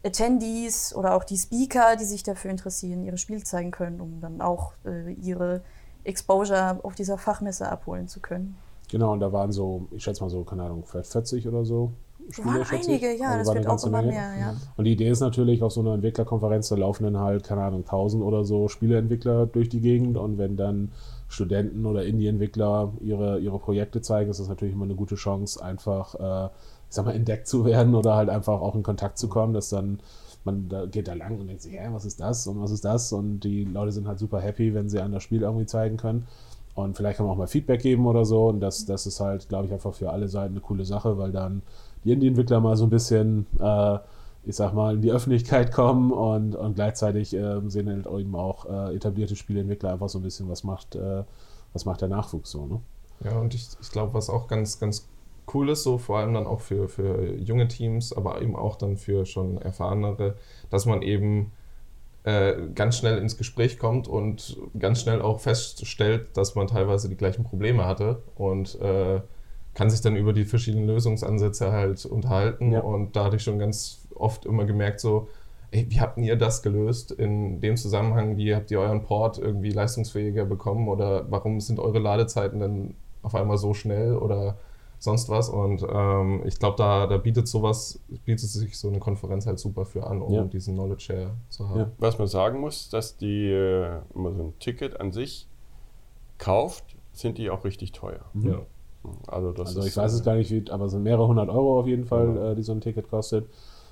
Attendees 0.06 0.94
oder 0.94 1.14
auch 1.14 1.24
die 1.24 1.38
Speaker, 1.38 1.96
die 1.96 2.04
sich 2.04 2.22
dafür 2.22 2.50
interessieren, 2.50 3.04
ihre 3.04 3.16
Spiele 3.16 3.42
zeigen 3.42 3.70
können, 3.70 4.00
um 4.00 4.20
dann 4.20 4.42
auch 4.42 4.74
äh, 4.84 5.12
ihre 5.12 5.62
Exposure 6.04 6.80
auf 6.82 6.94
dieser 6.94 7.16
Fachmesse 7.16 7.68
abholen 7.68 8.08
zu 8.08 8.20
können. 8.20 8.58
Genau, 8.90 9.12
und 9.12 9.20
da 9.20 9.32
waren 9.32 9.52
so, 9.52 9.86
ich 9.92 10.02
schätze 10.02 10.22
mal 10.22 10.28
so, 10.28 10.44
keine 10.44 10.64
Ahnung, 10.64 10.84
vielleicht 10.84 11.10
40 11.10 11.48
oder 11.48 11.64
so 11.64 11.92
Spiele, 12.32 12.46
Waren 12.46 12.66
einige, 12.70 13.16
ja, 13.16 13.30
Also 13.30 13.52
das 13.52 13.62
wird 13.62 13.66
auch 13.68 13.84
immer 13.86 13.98
Menge. 13.98 14.12
mehr, 14.12 14.36
ja. 14.38 14.56
Und 14.76 14.84
die 14.84 14.92
Idee 14.92 15.08
ist 15.08 15.20
natürlich, 15.20 15.62
auf 15.62 15.72
so 15.72 15.80
einer 15.80 15.94
Entwicklerkonferenz, 15.94 16.68
da 16.68 16.76
laufen 16.76 17.04
dann 17.04 17.18
halt, 17.18 17.44
keine 17.44 17.62
Ahnung, 17.62 17.80
1000 17.80 18.22
oder 18.22 18.44
so 18.44 18.68
Spieleentwickler 18.68 19.46
durch 19.46 19.68
die 19.68 19.80
Gegend 19.80 20.16
und 20.16 20.38
wenn 20.38 20.56
dann 20.56 20.92
Studenten 21.28 21.86
oder 21.86 22.04
Indie-Entwickler 22.04 22.92
ihre, 23.00 23.38
ihre 23.38 23.58
Projekte 23.58 24.00
zeigen, 24.02 24.30
ist 24.30 24.40
das 24.40 24.48
natürlich 24.48 24.74
immer 24.74 24.84
eine 24.84 24.94
gute 24.94 25.14
Chance, 25.14 25.62
einfach, 25.64 26.14
äh, 26.14 26.46
ich 26.88 26.94
sag 26.94 27.06
mal, 27.06 27.14
entdeckt 27.14 27.46
zu 27.46 27.64
werden 27.64 27.94
oder 27.94 28.14
halt 28.14 28.28
einfach 28.28 28.60
auch 28.60 28.74
in 28.74 28.82
Kontakt 28.82 29.18
zu 29.18 29.28
kommen, 29.28 29.54
dass 29.54 29.70
dann 29.70 30.00
man 30.44 30.68
da 30.68 30.86
geht 30.86 31.08
da 31.08 31.14
lang 31.14 31.38
und 31.38 31.46
denkt 31.46 31.62
sich, 31.62 31.72
hä, 31.74 31.88
was 31.92 32.04
ist 32.04 32.20
das 32.20 32.46
und 32.46 32.60
was 32.60 32.70
ist 32.70 32.84
das? 32.84 33.12
Und 33.12 33.40
die 33.40 33.64
Leute 33.64 33.92
sind 33.92 34.08
halt 34.08 34.18
super 34.18 34.40
happy, 34.40 34.74
wenn 34.74 34.88
sie 34.88 35.00
an 35.00 35.12
das 35.12 35.22
Spiel 35.22 35.42
irgendwie 35.42 35.66
zeigen 35.66 35.96
können. 35.96 36.26
Und 36.74 36.96
vielleicht 36.96 37.18
kann 37.18 37.26
man 37.26 37.34
auch 37.34 37.38
mal 37.38 37.46
Feedback 37.46 37.82
geben 37.82 38.06
oder 38.06 38.24
so. 38.24 38.46
Und 38.48 38.60
das, 38.60 38.86
das 38.86 39.06
ist 39.06 39.20
halt, 39.20 39.48
glaube 39.48 39.66
ich, 39.66 39.72
einfach 39.72 39.94
für 39.94 40.10
alle 40.10 40.28
Seiten 40.28 40.54
eine 40.54 40.60
coole 40.60 40.84
Sache, 40.84 41.18
weil 41.18 41.30
dann 41.30 41.62
die 42.04 42.12
Indie-Entwickler 42.12 42.60
mal 42.60 42.76
so 42.76 42.84
ein 42.84 42.90
bisschen, 42.90 43.46
äh, 43.60 43.98
ich 44.44 44.56
sag 44.56 44.74
mal, 44.74 44.94
in 44.94 45.02
die 45.02 45.12
Öffentlichkeit 45.12 45.72
kommen 45.72 46.10
und, 46.10 46.54
und 46.54 46.74
gleichzeitig 46.74 47.34
äh, 47.34 47.60
sehen 47.68 47.88
halt 47.88 48.06
eben 48.06 48.34
auch 48.34 48.66
äh, 48.66 48.96
etablierte 48.96 49.36
Spieleentwickler 49.36 49.92
einfach 49.92 50.08
so 50.08 50.18
ein 50.18 50.22
bisschen, 50.22 50.48
was 50.48 50.64
macht, 50.64 50.96
äh, 50.96 51.22
was 51.72 51.84
macht 51.84 52.00
der 52.00 52.08
Nachwuchs 52.08 52.50
so, 52.50 52.66
ne? 52.66 52.80
Ja, 53.24 53.38
und 53.38 53.54
ich, 53.54 53.68
ich 53.80 53.90
glaube, 53.90 54.14
was 54.14 54.28
auch 54.28 54.48
ganz, 54.48 54.80
ganz 54.80 55.08
cool 55.54 55.68
ist, 55.70 55.84
so 55.84 55.98
vor 55.98 56.18
allem 56.18 56.34
dann 56.34 56.46
auch 56.46 56.60
für, 56.60 56.88
für 56.88 57.34
junge 57.36 57.68
Teams, 57.68 58.12
aber 58.12 58.42
eben 58.42 58.56
auch 58.56 58.76
dann 58.76 58.96
für 58.96 59.26
schon 59.26 59.58
erfahrenere, 59.58 60.34
dass 60.70 60.86
man 60.86 61.02
eben 61.02 61.52
äh, 62.24 62.54
ganz 62.74 62.96
schnell 62.98 63.18
ins 63.18 63.36
Gespräch 63.36 63.78
kommt 63.78 64.08
und 64.08 64.56
ganz 64.78 65.00
schnell 65.00 65.20
auch 65.22 65.40
feststellt, 65.40 66.36
dass 66.36 66.54
man 66.54 66.66
teilweise 66.66 67.08
die 67.08 67.16
gleichen 67.16 67.44
Probleme 67.44 67.84
hatte 67.84 68.22
und 68.36 68.80
äh, 68.80 69.20
kann 69.74 69.88
sich 69.90 70.00
dann 70.00 70.16
über 70.16 70.32
die 70.32 70.44
verschiedenen 70.44 70.86
Lösungsansätze 70.86 71.72
halt 71.72 72.04
unterhalten 72.06 72.72
Ja. 72.72 72.80
und 72.80 73.16
da 73.16 73.24
hatte 73.24 73.36
ich 73.36 73.42
schon 73.42 73.58
ganz 73.58 74.06
oft 74.14 74.44
immer 74.46 74.64
gemerkt 74.64 75.00
so, 75.00 75.28
ey, 75.70 75.86
wie 75.90 76.00
habt 76.00 76.18
ihr 76.18 76.36
das 76.36 76.62
gelöst 76.62 77.10
in 77.12 77.60
dem 77.60 77.76
Zusammenhang, 77.78 78.36
wie 78.36 78.54
habt 78.54 78.70
ihr 78.70 78.80
euren 78.80 79.02
Port 79.02 79.38
irgendwie 79.38 79.70
leistungsfähiger 79.70 80.44
bekommen 80.44 80.88
oder 80.88 81.24
warum 81.30 81.60
sind 81.60 81.78
eure 81.80 81.98
Ladezeiten 81.98 82.60
dann 82.60 82.94
auf 83.22 83.34
einmal 83.34 83.56
so 83.56 83.72
schnell 83.72 84.16
oder 84.16 84.58
sonst 84.98 85.28
was 85.30 85.48
und 85.48 85.84
ähm, 85.90 86.42
ich 86.44 86.58
glaube, 86.60 86.76
da, 86.76 87.06
da 87.08 87.16
bietet 87.16 87.48
sowas, 87.48 87.98
bietet 88.24 88.48
sich 88.50 88.78
so 88.78 88.88
eine 88.88 88.98
Konferenz 89.00 89.46
halt 89.46 89.58
super 89.58 89.84
für 89.84 90.06
an, 90.06 90.20
um 90.22 90.32
Ja. 90.32 90.44
diesen 90.44 90.74
Knowledge 90.74 91.00
Share 91.04 91.30
zu 91.48 91.68
haben. 91.68 91.78
Ja. 91.80 91.90
Was 91.98 92.18
man 92.18 92.28
sagen 92.28 92.60
muss, 92.60 92.88
dass 92.90 93.16
die, 93.16 93.50
äh, 93.50 93.98
wenn 94.14 94.22
man 94.22 94.36
so 94.36 94.42
ein 94.44 94.58
Ticket 94.60 95.00
an 95.00 95.10
sich 95.10 95.48
kauft, 96.38 96.84
sind 97.12 97.38
die 97.38 97.50
auch 97.50 97.64
richtig 97.64 97.92
teuer. 97.92 98.20
Ja. 98.34 98.60
Also, 99.26 99.52
das 99.52 99.68
Also 99.68 99.82
ich 99.86 99.96
weiß 99.96 100.12
es 100.12 100.22
gar 100.24 100.36
nicht, 100.36 100.50
wie, 100.50 100.70
aber 100.70 100.86
es 100.86 100.92
sind 100.92 101.02
mehrere 101.02 101.26
hundert 101.26 101.48
Euro 101.48 101.80
auf 101.80 101.86
jeden 101.86 102.04
Fall, 102.04 102.26
Genau. 102.28 102.50
äh, 102.50 102.54
die 102.54 102.62
so 102.62 102.72
ein 102.72 102.80
Ticket 102.80 103.08
kostet. 103.10 103.46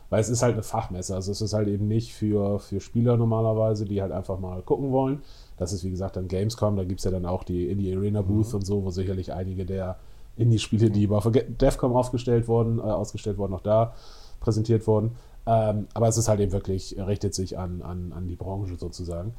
Weil 0.09 0.21
es 0.21 0.29
ist 0.29 0.43
halt 0.43 0.55
eine 0.55 0.65
Fachmesse. 0.65 1.15
Also 1.15 1.31
es 1.31 1.41
ist 1.41 1.53
halt 1.53 1.69
eben 1.69 1.87
nicht 1.87 2.13
für, 2.13 2.59
für 2.59 2.81
Spieler 2.81 3.17
normalerweise, 3.17 3.85
die 3.85 4.03
halt 4.03 4.11
einfach 4.11 4.41
mal 4.41 4.61
gucken 4.63 4.91
wollen. 4.91 5.23
Das 5.57 5.73
ist 5.73 5.85
wie 5.85 5.91
gesagt 5.91 6.17
dann 6.17 6.27
Gamescom, 6.27 6.77
da 6.77 6.83
gibt 6.85 6.99
es 6.99 7.05
ja 7.05 7.13
dann 7.13 7.27
auch 7.27 7.45
die 7.45 7.69
Indie 7.69 7.95
Arena 7.95 8.23
Booth 8.23 8.53
und 8.55 8.67
so, 8.67 8.85
wo 8.85 8.91
sicherlich 8.91 9.33
einige 9.33 9.65
der 9.65 9.99
Indie-Spiele, 10.37 10.91
die 10.91 11.07
bei 11.07 11.21
DEFCOM 11.21 11.95
aufgestellt 11.95 12.49
wurden, 12.49 12.79
äh, 12.79 12.83
ausgestellt 12.83 13.39
wurden, 13.39 13.53
noch 13.53 13.61
da 13.61 13.95
präsentiert 14.41 14.87
wurden. 14.89 15.13
Ähm, 15.47 15.87
aber 15.95 16.09
es 16.09 16.17
ist 16.17 16.29
halt 16.29 16.41
eben 16.41 16.53
wirklich, 16.53 16.97
richtet 16.99 17.35
sich 17.35 17.57
an, 17.59 17.83
an, 17.83 18.13
an 18.13 18.27
die 18.27 18.37
Branche 18.37 18.77
sozusagen. 18.77 19.35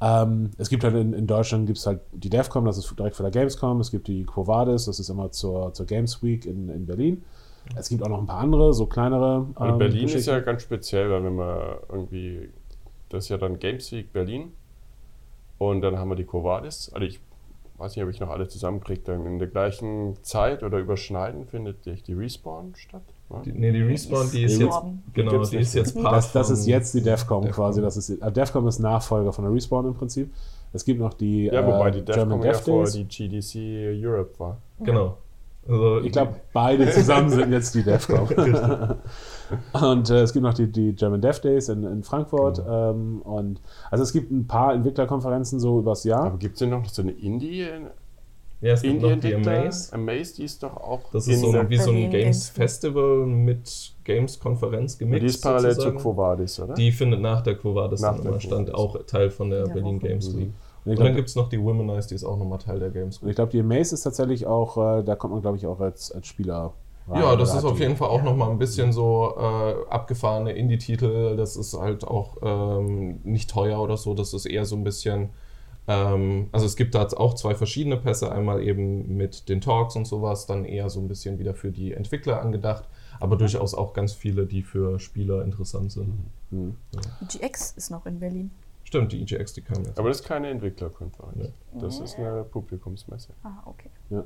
Ähm, 0.00 0.50
es 0.58 0.68
gibt 0.68 0.84
halt 0.84 0.94
in, 0.94 1.12
in 1.12 1.26
Deutschland 1.26 1.66
gibt 1.66 1.78
es 1.78 1.86
halt 1.86 2.00
die 2.12 2.28
DEFCOM, 2.28 2.64
das 2.66 2.76
ist 2.76 2.98
direkt 2.98 3.16
vor 3.16 3.28
der 3.28 3.30
Gamescom. 3.30 3.80
Es 3.80 3.90
gibt 3.90 4.08
die 4.08 4.24
Quovadis, 4.24 4.84
das 4.84 4.98
ist 5.00 5.08
immer 5.08 5.30
zur, 5.32 5.72
zur 5.72 5.86
Games 5.86 6.22
Week 6.22 6.44
in, 6.44 6.68
in 6.68 6.86
Berlin. 6.86 7.24
Es 7.74 7.88
gibt 7.88 8.02
auch 8.02 8.08
noch 8.08 8.18
ein 8.20 8.26
paar 8.26 8.40
andere, 8.40 8.72
so 8.74 8.86
kleinere. 8.86 9.46
Und 9.54 9.68
ähm, 9.68 9.78
Berlin 9.78 10.08
ist 10.08 10.26
ja 10.26 10.38
ganz 10.40 10.62
speziell, 10.62 11.10
weil 11.10 11.24
wenn 11.24 11.34
man 11.34 11.60
irgendwie, 11.88 12.50
das 13.08 13.24
ist 13.24 13.30
ja 13.30 13.38
dann 13.38 13.58
Games 13.58 13.90
Week 13.92 14.12
Berlin 14.12 14.52
und 15.58 15.80
dann 15.80 15.98
haben 15.98 16.10
wir 16.10 16.16
die 16.16 16.24
Covadis. 16.24 16.90
Also 16.92 17.06
ich 17.06 17.20
weiß 17.78 17.96
nicht, 17.96 18.04
ob 18.04 18.10
ich 18.10 18.20
noch 18.20 18.30
alle 18.30 18.48
zusammenkriege, 18.48 19.02
dann 19.04 19.26
in 19.26 19.38
der 19.38 19.48
gleichen 19.48 20.16
Zeit 20.22 20.62
oder 20.62 20.78
überschneiden 20.78 21.46
findet 21.46 21.84
die 21.86 22.12
Respawn 22.12 22.74
statt. 22.76 23.02
Ne? 23.28 23.42
Die, 23.44 23.52
nee, 23.52 23.72
die 23.72 23.82
Respawn, 23.82 24.30
die 24.30 24.44
ist 24.44 24.60
jetzt, 24.60 24.78
genau, 25.12 25.44
die 25.44 25.56
ist 25.56 25.74
jetzt 25.74 26.00
Part 26.00 26.16
das, 26.16 26.32
das 26.32 26.50
ist 26.50 26.66
jetzt 26.66 26.94
die 26.94 27.02
DEFCON, 27.02 27.42
DEFCON. 27.42 27.64
quasi. 27.64 27.82
Das 27.82 27.96
ist, 27.96 28.10
äh, 28.10 28.32
DEFCON 28.32 28.66
ist 28.66 28.78
Nachfolger 28.78 29.32
von 29.32 29.44
der 29.44 29.52
Respawn 29.52 29.86
im 29.86 29.94
Prinzip. 29.94 30.32
Es 30.72 30.84
gibt 30.84 31.00
noch 31.00 31.14
die 31.14 31.46
Ja, 31.46 31.66
wobei 31.66 31.90
die 31.90 32.00
äh, 32.00 32.04
DEFCON 32.04 32.42
ja 32.42 32.54
vor 32.54 32.84
die 32.84 33.04
GDC 33.04 34.04
Europe 34.04 34.38
war. 34.38 34.58
Genau. 34.80 35.18
Also, 35.68 36.00
ich 36.00 36.12
glaube, 36.12 36.36
beide 36.52 36.90
zusammen 36.90 37.28
sind 37.30 37.52
jetzt 37.52 37.74
die 37.74 37.82
DEFCON. 37.82 38.28
und 39.72 40.10
äh, 40.10 40.22
es 40.22 40.32
gibt 40.32 40.42
noch 40.44 40.54
die, 40.54 40.70
die 40.70 40.94
German 40.94 41.20
Dev 41.20 41.40
Days 41.40 41.68
in, 41.68 41.84
in 41.84 42.02
Frankfurt. 42.02 42.58
Genau. 42.58 42.90
Ähm, 42.90 43.22
und 43.22 43.60
also 43.90 44.04
es 44.04 44.12
gibt 44.12 44.30
ein 44.30 44.46
paar 44.46 44.74
Entwicklerkonferenzen 44.74 45.58
so 45.60 45.78
übers 45.78 46.04
Jahr. 46.04 46.26
Aber 46.26 46.38
gibt 46.38 46.54
es 46.54 46.58
denn 46.60 46.70
noch 46.70 46.88
so 46.88 47.02
eine 47.02 47.12
Indie? 47.12 47.66
Ja, 48.60 48.72
es 48.72 48.82
gibt 48.82 49.02
noch 49.02 49.18
die 49.18 49.34
Amaze. 49.34 49.92
Amaze, 49.94 50.36
die 50.36 50.44
ist 50.44 50.62
doch 50.62 50.76
auch. 50.76 51.10
Das 51.12 51.28
ist 51.28 51.40
so 51.40 51.52
wie 51.68 51.76
so 51.76 51.90
ein 51.90 52.10
Games 52.10 52.48
Festival 52.48 53.26
mit 53.26 53.92
Games-Konferenz 54.04 54.98
gemixt. 54.98 55.22
Die 55.22 55.26
ist 55.26 55.42
parallel 55.42 55.72
sozusagen. 55.72 55.98
zu 55.98 56.02
Quo 56.02 56.16
Vadis, 56.16 56.60
oder? 56.60 56.74
Die 56.74 56.90
findet 56.90 57.20
nach 57.20 57.42
der 57.42 57.56
Quo 57.56 57.74
Vadis 57.74 58.00
nach 58.00 58.18
der 58.18 58.40
stand, 58.40 58.72
auch 58.74 59.04
Teil 59.06 59.30
von 59.30 59.50
der 59.50 59.66
ja, 59.66 59.72
Berlin 59.72 59.98
Games 59.98 60.34
Week. 60.36 60.50
Und, 60.86 61.00
dann 61.00 61.16
gibt 61.16 61.28
es 61.28 61.36
noch 61.36 61.48
die 61.48 61.60
Womanize, 61.60 62.08
die 62.08 62.14
ist 62.14 62.24
auch 62.24 62.38
nochmal 62.38 62.58
Teil 62.58 62.78
der 62.78 62.90
Games 62.90 63.20
ich 63.22 63.34
glaube, 63.34 63.50
die 63.50 63.60
Amaze 63.60 63.94
ist 63.94 64.02
tatsächlich 64.02 64.46
auch, 64.46 64.76
äh, 64.76 65.02
da 65.02 65.16
kommt 65.16 65.32
man, 65.32 65.42
glaube 65.42 65.56
ich, 65.56 65.66
auch 65.66 65.80
als, 65.80 66.12
als 66.12 66.26
Spieler 66.26 66.74
rein. 67.08 67.22
Ja, 67.22 67.36
das 67.36 67.54
ist 67.54 67.64
auf 67.64 67.78
jeden 67.80 67.96
Fall 67.96 68.08
auch 68.08 68.22
nochmal 68.22 68.50
ein 68.50 68.58
bisschen 68.58 68.92
so 68.92 69.34
äh, 69.36 69.74
abgefahrene 69.90 70.52
Indie-Titel. 70.52 71.36
Das 71.36 71.56
ist 71.56 71.74
halt 71.74 72.06
auch 72.06 72.36
ähm, 72.42 73.20
nicht 73.24 73.50
teuer 73.50 73.80
oder 73.80 73.96
so. 73.96 74.14
Das 74.14 74.32
ist 74.32 74.46
eher 74.46 74.64
so 74.64 74.76
ein 74.76 74.84
bisschen 74.84 75.30
ähm, 75.88 76.48
also 76.52 76.66
es 76.66 76.76
gibt 76.76 76.94
da 76.94 77.06
auch 77.16 77.34
zwei 77.34 77.54
verschiedene 77.54 77.96
Pässe, 77.96 78.32
einmal 78.32 78.62
eben 78.62 79.16
mit 79.16 79.48
den 79.48 79.60
Talks 79.60 79.96
und 79.96 80.06
sowas, 80.06 80.46
dann 80.46 80.64
eher 80.64 80.90
so 80.90 81.00
ein 81.00 81.08
bisschen 81.08 81.38
wieder 81.38 81.54
für 81.54 81.70
die 81.70 81.92
Entwickler 81.92 82.40
angedacht, 82.40 82.84
aber 83.20 83.36
durchaus 83.36 83.74
auch 83.74 83.92
ganz 83.92 84.12
viele, 84.12 84.46
die 84.46 84.62
für 84.62 84.98
Spieler 84.98 85.44
interessant 85.44 85.92
sind. 85.92 86.14
Mhm. 86.50 86.76
Ja. 86.94 87.00
EGX 87.22 87.72
ist 87.76 87.90
noch 87.90 88.06
in 88.06 88.18
Berlin. 88.18 88.50
Stimmt, 88.86 89.10
die 89.10 89.22
EGX, 89.22 89.52
die 89.52 89.62
kam 89.62 89.82
jetzt. 89.84 89.98
Aber 89.98 90.08
das 90.08 90.20
ist 90.20 90.26
keine 90.26 90.48
Entwicklerkonferenz. 90.48 91.34
Nee. 91.36 91.80
Das 91.80 91.98
ist 91.98 92.16
eine 92.18 92.44
Publikumsmesse. 92.44 93.32
Ah, 93.42 93.62
okay. 93.66 93.90
Ja. 94.10 94.22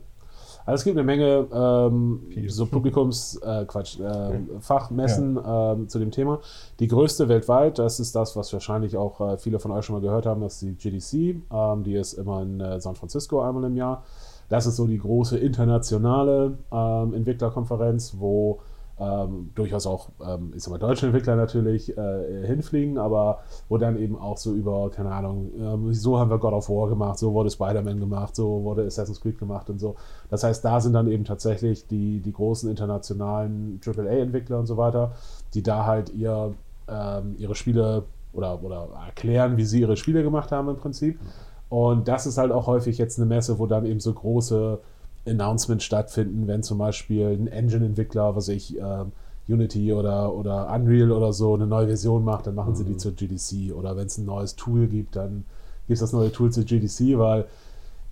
Also 0.67 0.81
es 0.81 0.85
gibt 0.85 0.99
eine 0.99 1.05
Menge 1.05 1.47
ähm, 1.51 2.21
so 2.49 2.67
Publikums, 2.67 3.37
äh, 3.37 3.65
Quatsch, 3.65 3.99
äh, 3.99 4.39
Fachmessen 4.61 5.37
ja. 5.37 5.73
äh, 5.73 5.87
zu 5.87 5.99
dem 5.99 6.11
Thema. 6.11 6.41
Die 6.79 6.89
größte 6.89 7.31
weltweit, 7.31 7.79
das 7.79 8.01
ist 8.01 8.15
das, 8.15 8.37
was 8.37 8.53
wahrscheinlich 8.53 8.99
auch 8.99 9.21
äh, 9.21 9.39
viele 9.39 9.59
von 9.61 9.71
euch 9.71 9.87
schon 9.87 9.95
mal 9.95 10.03
gehört 10.03 10.27
haben, 10.27 10.43
das 10.43 10.63
ist 10.63 10.63
die 10.63 10.75
GDC. 10.75 11.43
Ähm, 11.51 11.83
die 11.83 11.95
ist 11.95 12.13
immer 12.13 12.43
in 12.43 12.61
äh, 12.61 12.81
San 12.81 12.97
Francisco 12.97 13.41
einmal 13.41 13.65
im 13.65 13.77
Jahr. 13.77 14.05
Das 14.51 14.67
ist 14.67 14.77
so 14.77 14.87
die 14.87 14.99
große 14.99 15.39
internationale 15.39 16.59
ähm, 16.71 17.15
Entwicklerkonferenz, 17.15 18.17
wo 18.19 18.61
ähm, 19.01 19.51
durchaus 19.55 19.87
auch, 19.87 20.11
ähm, 20.25 20.53
ich 20.55 20.63
sag 20.63 20.73
mal, 20.73 20.79
deutsche 20.79 21.07
Entwickler 21.07 21.35
natürlich 21.35 21.97
äh, 21.97 22.47
hinfliegen, 22.47 22.99
aber 22.99 23.41
wo 23.69 23.79
dann 23.79 23.99
eben 23.99 24.19
auch 24.19 24.37
so 24.37 24.53
über, 24.53 24.91
keine 24.91 25.11
Ahnung, 25.11 25.51
ähm, 25.59 25.95
so 25.95 26.19
haben 26.19 26.31
wir 26.31 26.39
God 26.39 26.53
of 26.53 26.69
War 26.69 26.89
gemacht, 26.89 27.19
so 27.19 27.33
wurde 27.33 27.51
Spider-Man 27.51 27.99
gemacht, 27.99 28.37
so 28.37 28.63
wurde 28.63 28.85
Assassin's 28.85 29.21
Creed 29.21 29.39
gemacht 29.39 29.71
und 29.71 29.79
so. 29.79 29.97
Das 30.29 30.45
heißt, 30.45 30.65
da 30.65 30.81
sind 30.81 30.93
dann 30.93 31.11
eben 31.11 31.25
tatsächlich 31.25 31.87
die, 31.87 32.21
die 32.21 32.33
großen 32.33 32.69
internationalen 32.69 33.81
AAA-Entwickler 33.85 34.59
und 34.59 34.67
so 34.67 34.77
weiter, 34.77 35.13
die 35.55 35.63
da 35.63 35.87
halt 35.87 36.11
ihr, 36.11 36.53
ähm, 36.87 37.37
ihre 37.39 37.55
Spiele 37.55 38.05
oder, 38.35 38.63
oder 38.63 38.89
erklären, 39.07 39.57
wie 39.57 39.65
sie 39.65 39.81
ihre 39.81 39.97
Spiele 39.97 40.23
gemacht 40.23 40.53
haben 40.53 40.69
im 40.69 40.77
Prinzip. 40.77 41.19
Und 41.71 42.09
das 42.09 42.27
ist 42.27 42.37
halt 42.37 42.53
auch 42.53 42.67
häufig 42.67 42.99
jetzt 42.99 43.19
eine 43.19 43.27
Messe, 43.27 43.59
wo 43.59 43.67
dann 43.67 43.87
eben 43.87 44.01
so 44.01 44.13
große 44.13 44.81
Announcements 45.27 45.85
stattfinden, 45.85 46.47
wenn 46.47 46.63
zum 46.63 46.79
Beispiel 46.79 47.27
ein 47.27 47.47
Engine-Entwickler, 47.47 48.35
was 48.37 48.49
ich, 48.49 48.79
äh, 48.79 49.05
Unity 49.49 49.93
oder, 49.93 50.33
oder 50.33 50.73
Unreal 50.73 51.11
oder 51.13 51.33
so, 51.33 51.55
eine 51.55 51.67
neue 51.67 51.87
Version 51.87 52.25
macht, 52.25 52.47
dann 52.47 52.55
machen 52.55 52.73
mhm. 52.73 52.77
sie 52.77 52.85
die 52.85 52.93
mhm. 52.93 52.99
zur 52.99 53.13
GDC. 53.13 53.75
Oder 53.75 53.97
wenn 53.97 54.07
es 54.07 54.19
ein 54.19 54.25
neues 54.25 54.57
Tool 54.57 54.87
gibt, 54.87 55.17
dann 55.17 55.45
gibt 55.87 55.95
es 55.95 56.01
das 56.01 56.13
neue 56.13 56.31
Tool 56.31 56.53
zur 56.53 56.65
GDC, 56.65 57.19
weil 57.19 57.47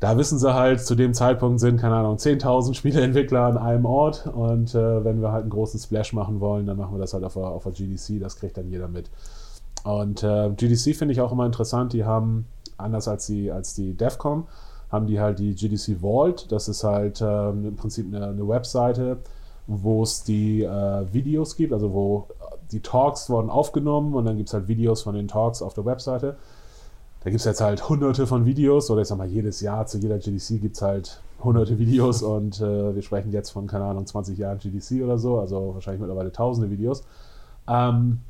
da 0.01 0.17
wissen 0.17 0.39
sie 0.39 0.55
halt, 0.55 0.81
zu 0.81 0.95
dem 0.95 1.13
Zeitpunkt 1.13 1.61
sind, 1.61 1.81
keine 1.81 1.97
Ahnung, 1.97 2.17
10.000 2.17 2.75
Spieleentwickler 2.75 3.41
an 3.41 3.59
einem 3.59 3.85
Ort 3.85 4.27
und 4.27 4.75
äh, 4.75 5.05
wenn 5.05 5.21
wir 5.21 5.33
halt 5.33 5.43
einen 5.43 5.51
großen 5.51 5.81
Splash 5.81 6.13
machen 6.13 6.41
wollen, 6.41 6.67
dann 6.67 6.77
machen 6.77 6.95
wir 6.95 7.01
das 7.01 7.15
halt 7.15 7.25
auf 7.25 7.35
der, 7.35 7.45
auf 7.45 7.65
der 7.65 7.73
GDC, 7.73 8.21
das 8.21 8.37
kriegt 8.37 8.57
dann 8.57 8.69
jeder 8.69 8.87
mit. 8.87 9.11
Und 9.83 10.23
äh, 10.23 10.51
GDC 10.51 10.95
finde 10.95 11.13
ich 11.13 11.21
auch 11.21 11.33
immer 11.33 11.47
interessant, 11.47 11.93
die 11.93 12.05
haben, 12.05 12.47
anders 12.77 13.09
als 13.09 13.27
die, 13.27 13.51
als 13.51 13.75
die 13.75 13.95
DEFCON, 13.95 14.45
haben 14.91 15.07
die 15.07 15.21
halt 15.21 15.39
die 15.39 15.55
GDC 15.55 16.01
Vault. 16.01 16.51
Das 16.51 16.69
ist 16.69 16.85
halt 16.85 17.21
ähm, 17.23 17.67
im 17.67 17.77
Prinzip 17.77 18.07
eine, 18.07 18.29
eine 18.29 18.49
Webseite, 18.49 19.19
wo 19.67 20.03
es 20.03 20.25
die 20.25 20.63
äh, 20.63 21.13
Videos 21.13 21.57
gibt, 21.57 21.73
also 21.73 21.93
wo 21.93 22.29
die 22.73 22.81
Talks 22.81 23.31
wurden 23.31 23.51
aufgenommen 23.51 24.15
und 24.15 24.25
dann 24.25 24.37
gibt 24.37 24.49
es 24.49 24.55
halt 24.55 24.69
Videos 24.69 25.03
von 25.03 25.15
den 25.15 25.29
Talks 25.29 25.63
auf 25.63 25.75
der 25.75 25.85
Webseite. 25.85 26.37
Da 27.25 27.31
gibt 27.31 27.41
es 27.41 27.47
jetzt 27.47 27.61
halt 27.61 27.89
hunderte 27.89 28.27
von 28.27 28.47
Videos 28.47 28.91
oder 28.91 29.03
ich 29.03 29.09
sag 29.09 29.19
mal, 29.19 29.27
jedes 29.27 29.61
Jahr 29.61 29.87
zu 29.87 29.99
jeder 29.99 30.19
GDC 30.19 30.61
gibt 30.61 30.77
es 30.77 30.83
halt 30.83 31.21
hunderte 31.43 31.79
Videos 31.79 32.23
und 32.23 32.61
äh, 32.61 32.95
wir 32.95 33.03
sprechen 33.03 33.33
jetzt 33.33 33.51
von, 33.51 33.67
keine 33.67 33.85
Ahnung, 33.85 34.07
20 34.07 34.39
Jahren 34.39 34.59
GDC 34.59 35.03
oder 35.03 35.19
so, 35.19 35.39
also 35.39 35.75
wahrscheinlich 35.75 36.01
mittlerweile 36.01 36.33
tausende 36.33 36.71
Videos. 36.71 37.05
Ähm, 37.69 38.21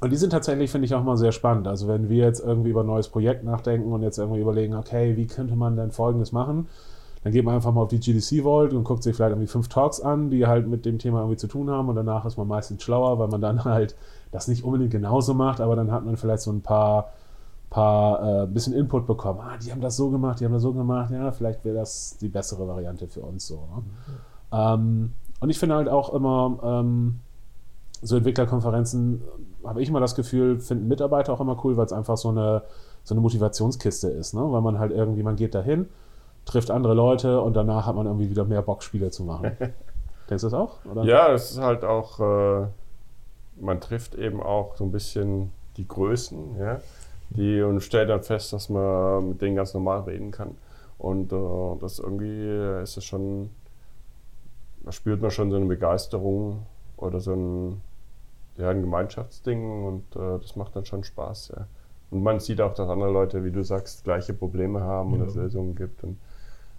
und 0.00 0.10
die 0.10 0.16
sind 0.16 0.30
tatsächlich, 0.30 0.70
finde 0.70 0.86
ich, 0.86 0.94
auch 0.94 1.02
mal 1.02 1.16
sehr 1.16 1.32
spannend. 1.32 1.68
Also 1.68 1.88
wenn 1.88 2.08
wir 2.08 2.24
jetzt 2.24 2.40
irgendwie 2.40 2.70
über 2.70 2.80
ein 2.80 2.86
neues 2.86 3.08
Projekt 3.08 3.44
nachdenken 3.44 3.92
und 3.92 4.02
jetzt 4.02 4.18
irgendwie 4.18 4.40
überlegen, 4.40 4.74
okay, 4.74 5.16
wie 5.16 5.26
könnte 5.26 5.56
man 5.56 5.76
denn 5.76 5.90
Folgendes 5.90 6.32
machen, 6.32 6.68
dann 7.22 7.32
geht 7.32 7.44
man 7.44 7.54
einfach 7.54 7.72
mal 7.72 7.82
auf 7.82 7.88
die 7.88 7.98
GDC 7.98 8.42
Vault 8.44 8.72
und 8.72 8.84
guckt 8.84 9.02
sich 9.02 9.16
vielleicht 9.16 9.32
irgendwie 9.32 9.48
fünf 9.48 9.68
Talks 9.68 10.00
an, 10.00 10.30
die 10.30 10.46
halt 10.46 10.68
mit 10.68 10.84
dem 10.84 10.98
Thema 10.98 11.20
irgendwie 11.20 11.38
zu 11.38 11.48
tun 11.48 11.70
haben 11.70 11.88
und 11.88 11.96
danach 11.96 12.24
ist 12.24 12.36
man 12.36 12.46
meistens 12.46 12.82
schlauer, 12.82 13.18
weil 13.18 13.28
man 13.28 13.40
dann 13.40 13.64
halt 13.64 13.96
das 14.30 14.48
nicht 14.48 14.64
unbedingt 14.64 14.92
genauso 14.92 15.34
macht, 15.34 15.60
aber 15.60 15.76
dann 15.76 15.90
hat 15.90 16.04
man 16.04 16.16
vielleicht 16.16 16.42
so 16.42 16.52
ein 16.52 16.60
paar, 16.60 17.12
paar 17.70 18.44
äh, 18.44 18.46
bisschen 18.46 18.74
Input 18.74 19.06
bekommen. 19.06 19.40
Ah, 19.42 19.56
die 19.56 19.72
haben 19.72 19.80
das 19.80 19.96
so 19.96 20.10
gemacht, 20.10 20.40
die 20.40 20.44
haben 20.44 20.52
das 20.52 20.62
so 20.62 20.72
gemacht, 20.72 21.10
ja, 21.10 21.32
vielleicht 21.32 21.64
wäre 21.64 21.76
das 21.76 22.16
die 22.20 22.28
bessere 22.28 22.68
Variante 22.68 23.08
für 23.08 23.22
uns 23.22 23.46
so. 23.46 23.56
Ne? 23.56 23.82
Mhm. 23.82 24.12
Ähm, 24.52 25.12
und 25.40 25.50
ich 25.50 25.58
finde 25.58 25.74
halt 25.74 25.88
auch 25.88 26.12
immer, 26.14 26.58
ähm, 26.62 27.20
so 28.02 28.16
Entwicklerkonferenzen 28.16 29.22
habe 29.66 29.82
ich 29.82 29.88
immer 29.88 30.00
das 30.00 30.14
Gefühl, 30.14 30.58
finden 30.60 30.88
Mitarbeiter 30.88 31.32
auch 31.32 31.40
immer 31.40 31.58
cool, 31.64 31.76
weil 31.76 31.86
es 31.86 31.92
einfach 31.92 32.16
so 32.16 32.30
eine, 32.30 32.62
so 33.04 33.14
eine 33.14 33.20
Motivationskiste 33.20 34.08
ist, 34.08 34.34
ne? 34.34 34.40
weil 34.40 34.60
man 34.60 34.78
halt 34.78 34.92
irgendwie, 34.92 35.22
man 35.22 35.36
geht 35.36 35.54
dahin, 35.54 35.88
trifft 36.44 36.70
andere 36.70 36.94
Leute 36.94 37.40
und 37.40 37.54
danach 37.54 37.86
hat 37.86 37.96
man 37.96 38.06
irgendwie 38.06 38.30
wieder 38.30 38.44
mehr 38.44 38.62
Bock, 38.62 38.82
Spiele 38.82 39.10
zu 39.10 39.24
machen. 39.24 39.56
Denkst 40.30 40.42
du 40.42 40.46
das 40.48 40.54
auch? 40.54 40.84
Oder? 40.90 41.04
Ja, 41.04 41.32
es 41.32 41.52
ist 41.52 41.58
halt 41.58 41.84
auch, 41.84 42.20
äh, 42.20 42.66
man 43.60 43.80
trifft 43.80 44.14
eben 44.14 44.42
auch 44.42 44.76
so 44.76 44.84
ein 44.84 44.92
bisschen 44.92 45.52
die 45.76 45.86
Größen, 45.86 46.56
ja, 46.58 46.80
die 47.30 47.62
und 47.62 47.80
stellt 47.80 48.08
dann 48.08 48.22
fest, 48.22 48.52
dass 48.52 48.68
man 48.68 49.30
mit 49.30 49.42
denen 49.42 49.56
ganz 49.56 49.74
normal 49.74 50.00
reden 50.00 50.30
kann. 50.30 50.56
Und 50.98 51.32
äh, 51.32 51.80
das 51.80 51.98
irgendwie 51.98 52.82
ist 52.82 52.96
es 52.96 53.04
schon, 53.04 53.50
da 54.84 54.92
spürt 54.92 55.20
man 55.20 55.30
schon 55.30 55.50
so 55.50 55.56
eine 55.56 55.66
Begeisterung 55.66 56.62
oder 56.96 57.20
so 57.20 57.32
ein, 57.32 57.82
ja, 58.58 58.70
ein 58.70 58.80
Gemeinschaftsding 58.80 59.84
und 59.84 60.16
äh, 60.16 60.38
das 60.40 60.56
macht 60.56 60.76
dann 60.76 60.84
schon 60.84 61.04
Spaß, 61.04 61.52
ja. 61.56 61.66
Und 62.10 62.22
man 62.22 62.40
sieht 62.40 62.60
auch, 62.60 62.74
dass 62.74 62.88
andere 62.88 63.10
Leute, 63.10 63.44
wie 63.44 63.50
du 63.50 63.62
sagst, 63.64 64.04
gleiche 64.04 64.32
Probleme 64.32 64.80
haben 64.80 65.14
ja. 65.14 65.20
und 65.20 65.28
es 65.28 65.34
Lösungen 65.34 65.74
gibt. 65.74 66.04
Und 66.04 66.16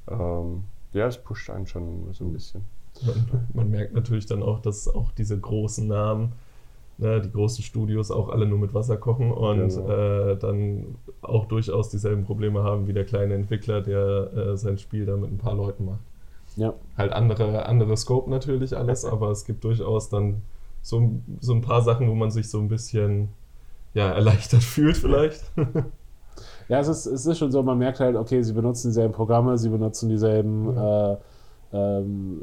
ähm, 0.10 0.64
ja, 0.94 1.08
es 1.08 1.18
pusht 1.18 1.50
einen 1.50 1.68
schon 1.68 2.14
so 2.14 2.26
ein 2.26 2.34
bisschen. 2.34 2.64
Man, 3.06 3.48
man, 3.54 3.70
merkt 3.70 3.94
natürlich 3.94 4.26
dann 4.26 4.42
auch, 4.42 4.60
dass 4.60 4.88
auch 4.88 5.12
diese 5.12 5.38
großen 5.38 5.88
Namen, 5.88 6.32
ne, 6.98 7.22
die 7.22 7.32
großen 7.32 7.64
Studios 7.64 8.10
auch 8.10 8.30
alle 8.30 8.46
nur 8.48 8.58
mit 8.58 8.74
Wasser 8.74 8.98
kochen 8.98 9.32
und 9.32 9.70
genau. 9.70 9.90
äh, 9.90 10.38
dann 10.38 10.96
auch 11.22 11.46
durchaus 11.46 11.90
dieselben 11.90 12.24
Probleme 12.24 12.64
haben 12.64 12.88
wie 12.88 12.94
der 12.94 13.06
kleine 13.06 13.36
Entwickler, 13.36 13.82
der 13.82 14.34
äh, 14.34 14.58
sein 14.58 14.78
Spiel 14.78 15.06
da 15.06 15.16
mit 15.18 15.32
ein 15.32 15.38
paar 15.38 15.56
Leuten 15.56 15.86
macht. 15.86 16.00
Ja. 16.56 16.74
Halt 16.98 17.12
andere, 17.12 17.68
andere 17.68 17.96
Scope 17.98 18.30
natürlich 18.32 18.76
alles, 18.76 19.06
aber 19.06 19.30
es 19.30 19.46
gibt 19.46 19.64
durchaus 19.64 20.10
dann 20.10 20.42
so, 20.88 21.12
so 21.42 21.54
ein 21.54 21.60
paar 21.60 21.82
Sachen, 21.82 22.10
wo 22.10 22.16
man 22.16 22.32
sich 22.32 22.50
so 22.50 22.60
ein 22.60 22.70
bisschen 22.70 23.28
ja, 23.94 24.10
erleichtert 24.10 24.64
fühlt 24.64 24.96
vielleicht. 24.96 25.44
Ja, 26.70 26.80
es 26.80 26.88
ist, 26.88 27.06
es 27.06 27.26
ist 27.26 27.38
schon 27.38 27.52
so, 27.52 27.64
man 27.64 27.78
merkt 27.78 28.00
halt, 28.00 28.16
okay, 28.16 28.44
sie 28.44 28.54
benutzen 28.54 28.90
dieselben 28.90 29.14
Programme, 29.14 29.58
sie 29.58 29.70
benutzen 29.70 30.10
dieselben 30.10 30.76
ja. 30.76 31.14
äh, 31.14 31.18
ähm, 31.74 32.42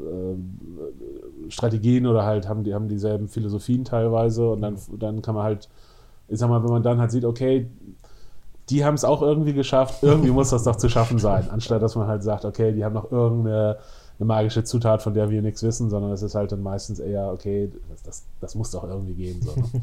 äh, 1.47 1.51
Strategien 1.51 2.05
oder 2.05 2.25
halt 2.25 2.49
haben, 2.49 2.63
die, 2.63 2.73
haben 2.73 2.87
dieselben 2.87 3.27
Philosophien 3.27 3.85
teilweise 3.85 4.49
und 4.49 4.61
dann, 4.61 4.77
dann 4.97 5.21
kann 5.21 5.35
man 5.35 5.43
halt, 5.43 5.69
ich 6.27 6.39
sag 6.39 6.49
mal, 6.49 6.63
wenn 6.63 6.71
man 6.71 6.83
dann 6.83 6.99
halt 6.99 7.11
sieht, 7.11 7.23
okay, 7.23 7.67
die 8.69 8.83
haben 8.83 8.95
es 8.95 9.05
auch 9.05 9.21
irgendwie 9.21 9.53
geschafft, 9.53 10.01
irgendwie 10.01 10.31
muss 10.31 10.49
das 10.49 10.63
doch 10.63 10.75
zu 10.75 10.89
schaffen 10.89 11.19
sein, 11.19 11.49
anstatt 11.51 11.81
dass 11.81 11.95
man 11.95 12.07
halt 12.07 12.23
sagt, 12.23 12.45
okay, 12.45 12.73
die 12.73 12.83
haben 12.83 12.93
noch 12.93 13.11
irgendeine 13.11 13.77
eine 14.19 14.25
magische 14.25 14.63
Zutat, 14.63 15.01
von 15.01 15.13
der 15.13 15.29
wir 15.29 15.41
nichts 15.41 15.63
wissen, 15.63 15.89
sondern 15.89 16.11
es 16.11 16.21
ist 16.21 16.35
halt 16.35 16.51
dann 16.51 16.63
meistens 16.63 16.99
eher, 16.99 17.31
okay, 17.31 17.71
das, 17.89 18.03
das, 18.03 18.23
das 18.39 18.55
muss 18.55 18.71
doch 18.71 18.83
irgendwie 18.83 19.13
gehen. 19.13 19.41
So, 19.41 19.51
ne? 19.55 19.81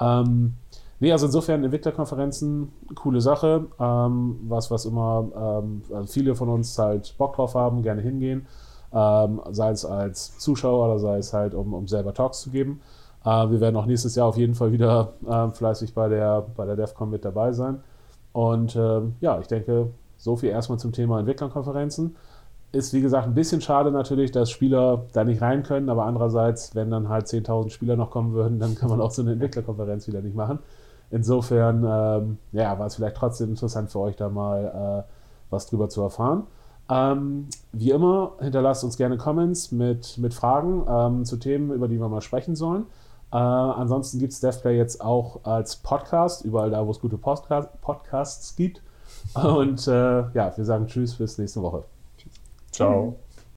ähm, 0.00 0.54
Nee, 1.02 1.12
also 1.12 1.26
insofern 1.26 1.64
Entwicklerkonferenzen, 1.64 2.70
coole 2.94 3.22
Sache. 3.22 3.66
Ähm, 3.80 4.38
was, 4.48 4.70
was 4.70 4.84
immer 4.84 5.30
ähm, 5.34 5.82
also 5.92 6.12
viele 6.12 6.34
von 6.34 6.50
uns 6.50 6.78
halt 6.78 7.14
Bock 7.16 7.36
drauf 7.36 7.54
haben, 7.54 7.82
gerne 7.82 8.02
hingehen. 8.02 8.46
Ähm, 8.92 9.40
sei 9.50 9.70
es 9.70 9.86
als 9.86 10.38
Zuschauer 10.38 10.84
oder 10.84 10.98
sei 10.98 11.16
es 11.18 11.32
halt, 11.32 11.54
um, 11.54 11.72
um 11.72 11.88
selber 11.88 12.12
Talks 12.12 12.40
zu 12.40 12.50
geben. 12.50 12.82
Äh, 13.24 13.50
wir 13.50 13.60
werden 13.60 13.76
auch 13.76 13.86
nächstes 13.86 14.14
Jahr 14.14 14.26
auf 14.26 14.36
jeden 14.36 14.54
Fall 14.54 14.72
wieder 14.72 15.14
äh, 15.26 15.48
fleißig 15.50 15.94
bei 15.94 16.08
der, 16.08 16.44
bei 16.54 16.66
der 16.66 16.76
DEFCON 16.76 17.08
mit 17.08 17.24
dabei 17.24 17.52
sein. 17.52 17.82
Und 18.32 18.76
ähm, 18.76 19.14
ja, 19.20 19.40
ich 19.40 19.46
denke, 19.46 19.90
so 20.18 20.36
viel 20.36 20.50
erstmal 20.50 20.78
zum 20.78 20.92
Thema 20.92 21.18
Entwicklerkonferenzen. 21.18 22.14
Ist 22.72 22.92
wie 22.92 23.00
gesagt 23.00 23.26
ein 23.26 23.34
bisschen 23.34 23.60
schade 23.60 23.90
natürlich, 23.90 24.30
dass 24.30 24.50
Spieler 24.50 25.06
da 25.12 25.24
nicht 25.24 25.42
rein 25.42 25.64
können, 25.64 25.88
aber 25.88 26.04
andererseits, 26.04 26.74
wenn 26.76 26.90
dann 26.90 27.08
halt 27.08 27.26
10.000 27.26 27.70
Spieler 27.70 27.96
noch 27.96 28.10
kommen 28.10 28.32
würden, 28.32 28.60
dann 28.60 28.76
kann 28.76 28.88
man 28.88 29.00
auch 29.00 29.10
so 29.10 29.22
eine 29.22 29.32
Entwicklerkonferenz 29.32 30.06
wieder 30.06 30.22
nicht 30.22 30.36
machen. 30.36 30.60
Insofern, 31.10 31.84
ähm, 31.84 32.38
ja, 32.52 32.78
war 32.78 32.86
es 32.86 32.94
vielleicht 32.94 33.16
trotzdem 33.16 33.50
interessant 33.50 33.90
für 33.90 33.98
euch 33.98 34.14
da 34.14 34.28
mal 34.28 35.04
äh, 35.08 35.12
was 35.50 35.66
drüber 35.66 35.88
zu 35.88 36.02
erfahren. 36.02 36.46
Ähm, 36.88 37.48
wie 37.72 37.90
immer, 37.90 38.32
hinterlasst 38.40 38.84
uns 38.84 38.96
gerne 38.96 39.16
Comments 39.16 39.72
mit, 39.72 40.18
mit 40.18 40.34
Fragen 40.34 40.84
ähm, 40.88 41.24
zu 41.24 41.36
Themen, 41.36 41.72
über 41.72 41.88
die 41.88 42.00
wir 42.00 42.08
mal 42.08 42.20
sprechen 42.20 42.56
sollen. 42.56 42.86
Äh, 43.32 43.36
ansonsten 43.36 44.18
gibt 44.18 44.32
es 44.32 44.40
DevPlay 44.40 44.76
jetzt 44.76 45.00
auch 45.00 45.44
als 45.44 45.76
Podcast, 45.76 46.44
überall 46.44 46.70
da, 46.70 46.86
wo 46.86 46.90
es 46.90 47.00
gute 47.00 47.18
Podcast, 47.18 47.80
Podcasts 47.80 48.56
gibt. 48.56 48.82
Und 49.34 49.86
äh, 49.86 50.22
ja, 50.32 50.52
wir 50.56 50.64
sagen 50.64 50.86
Tschüss 50.86 51.14
bis 51.14 51.38
nächste 51.38 51.62
Woche. 51.62 51.84
So. 52.80 53.18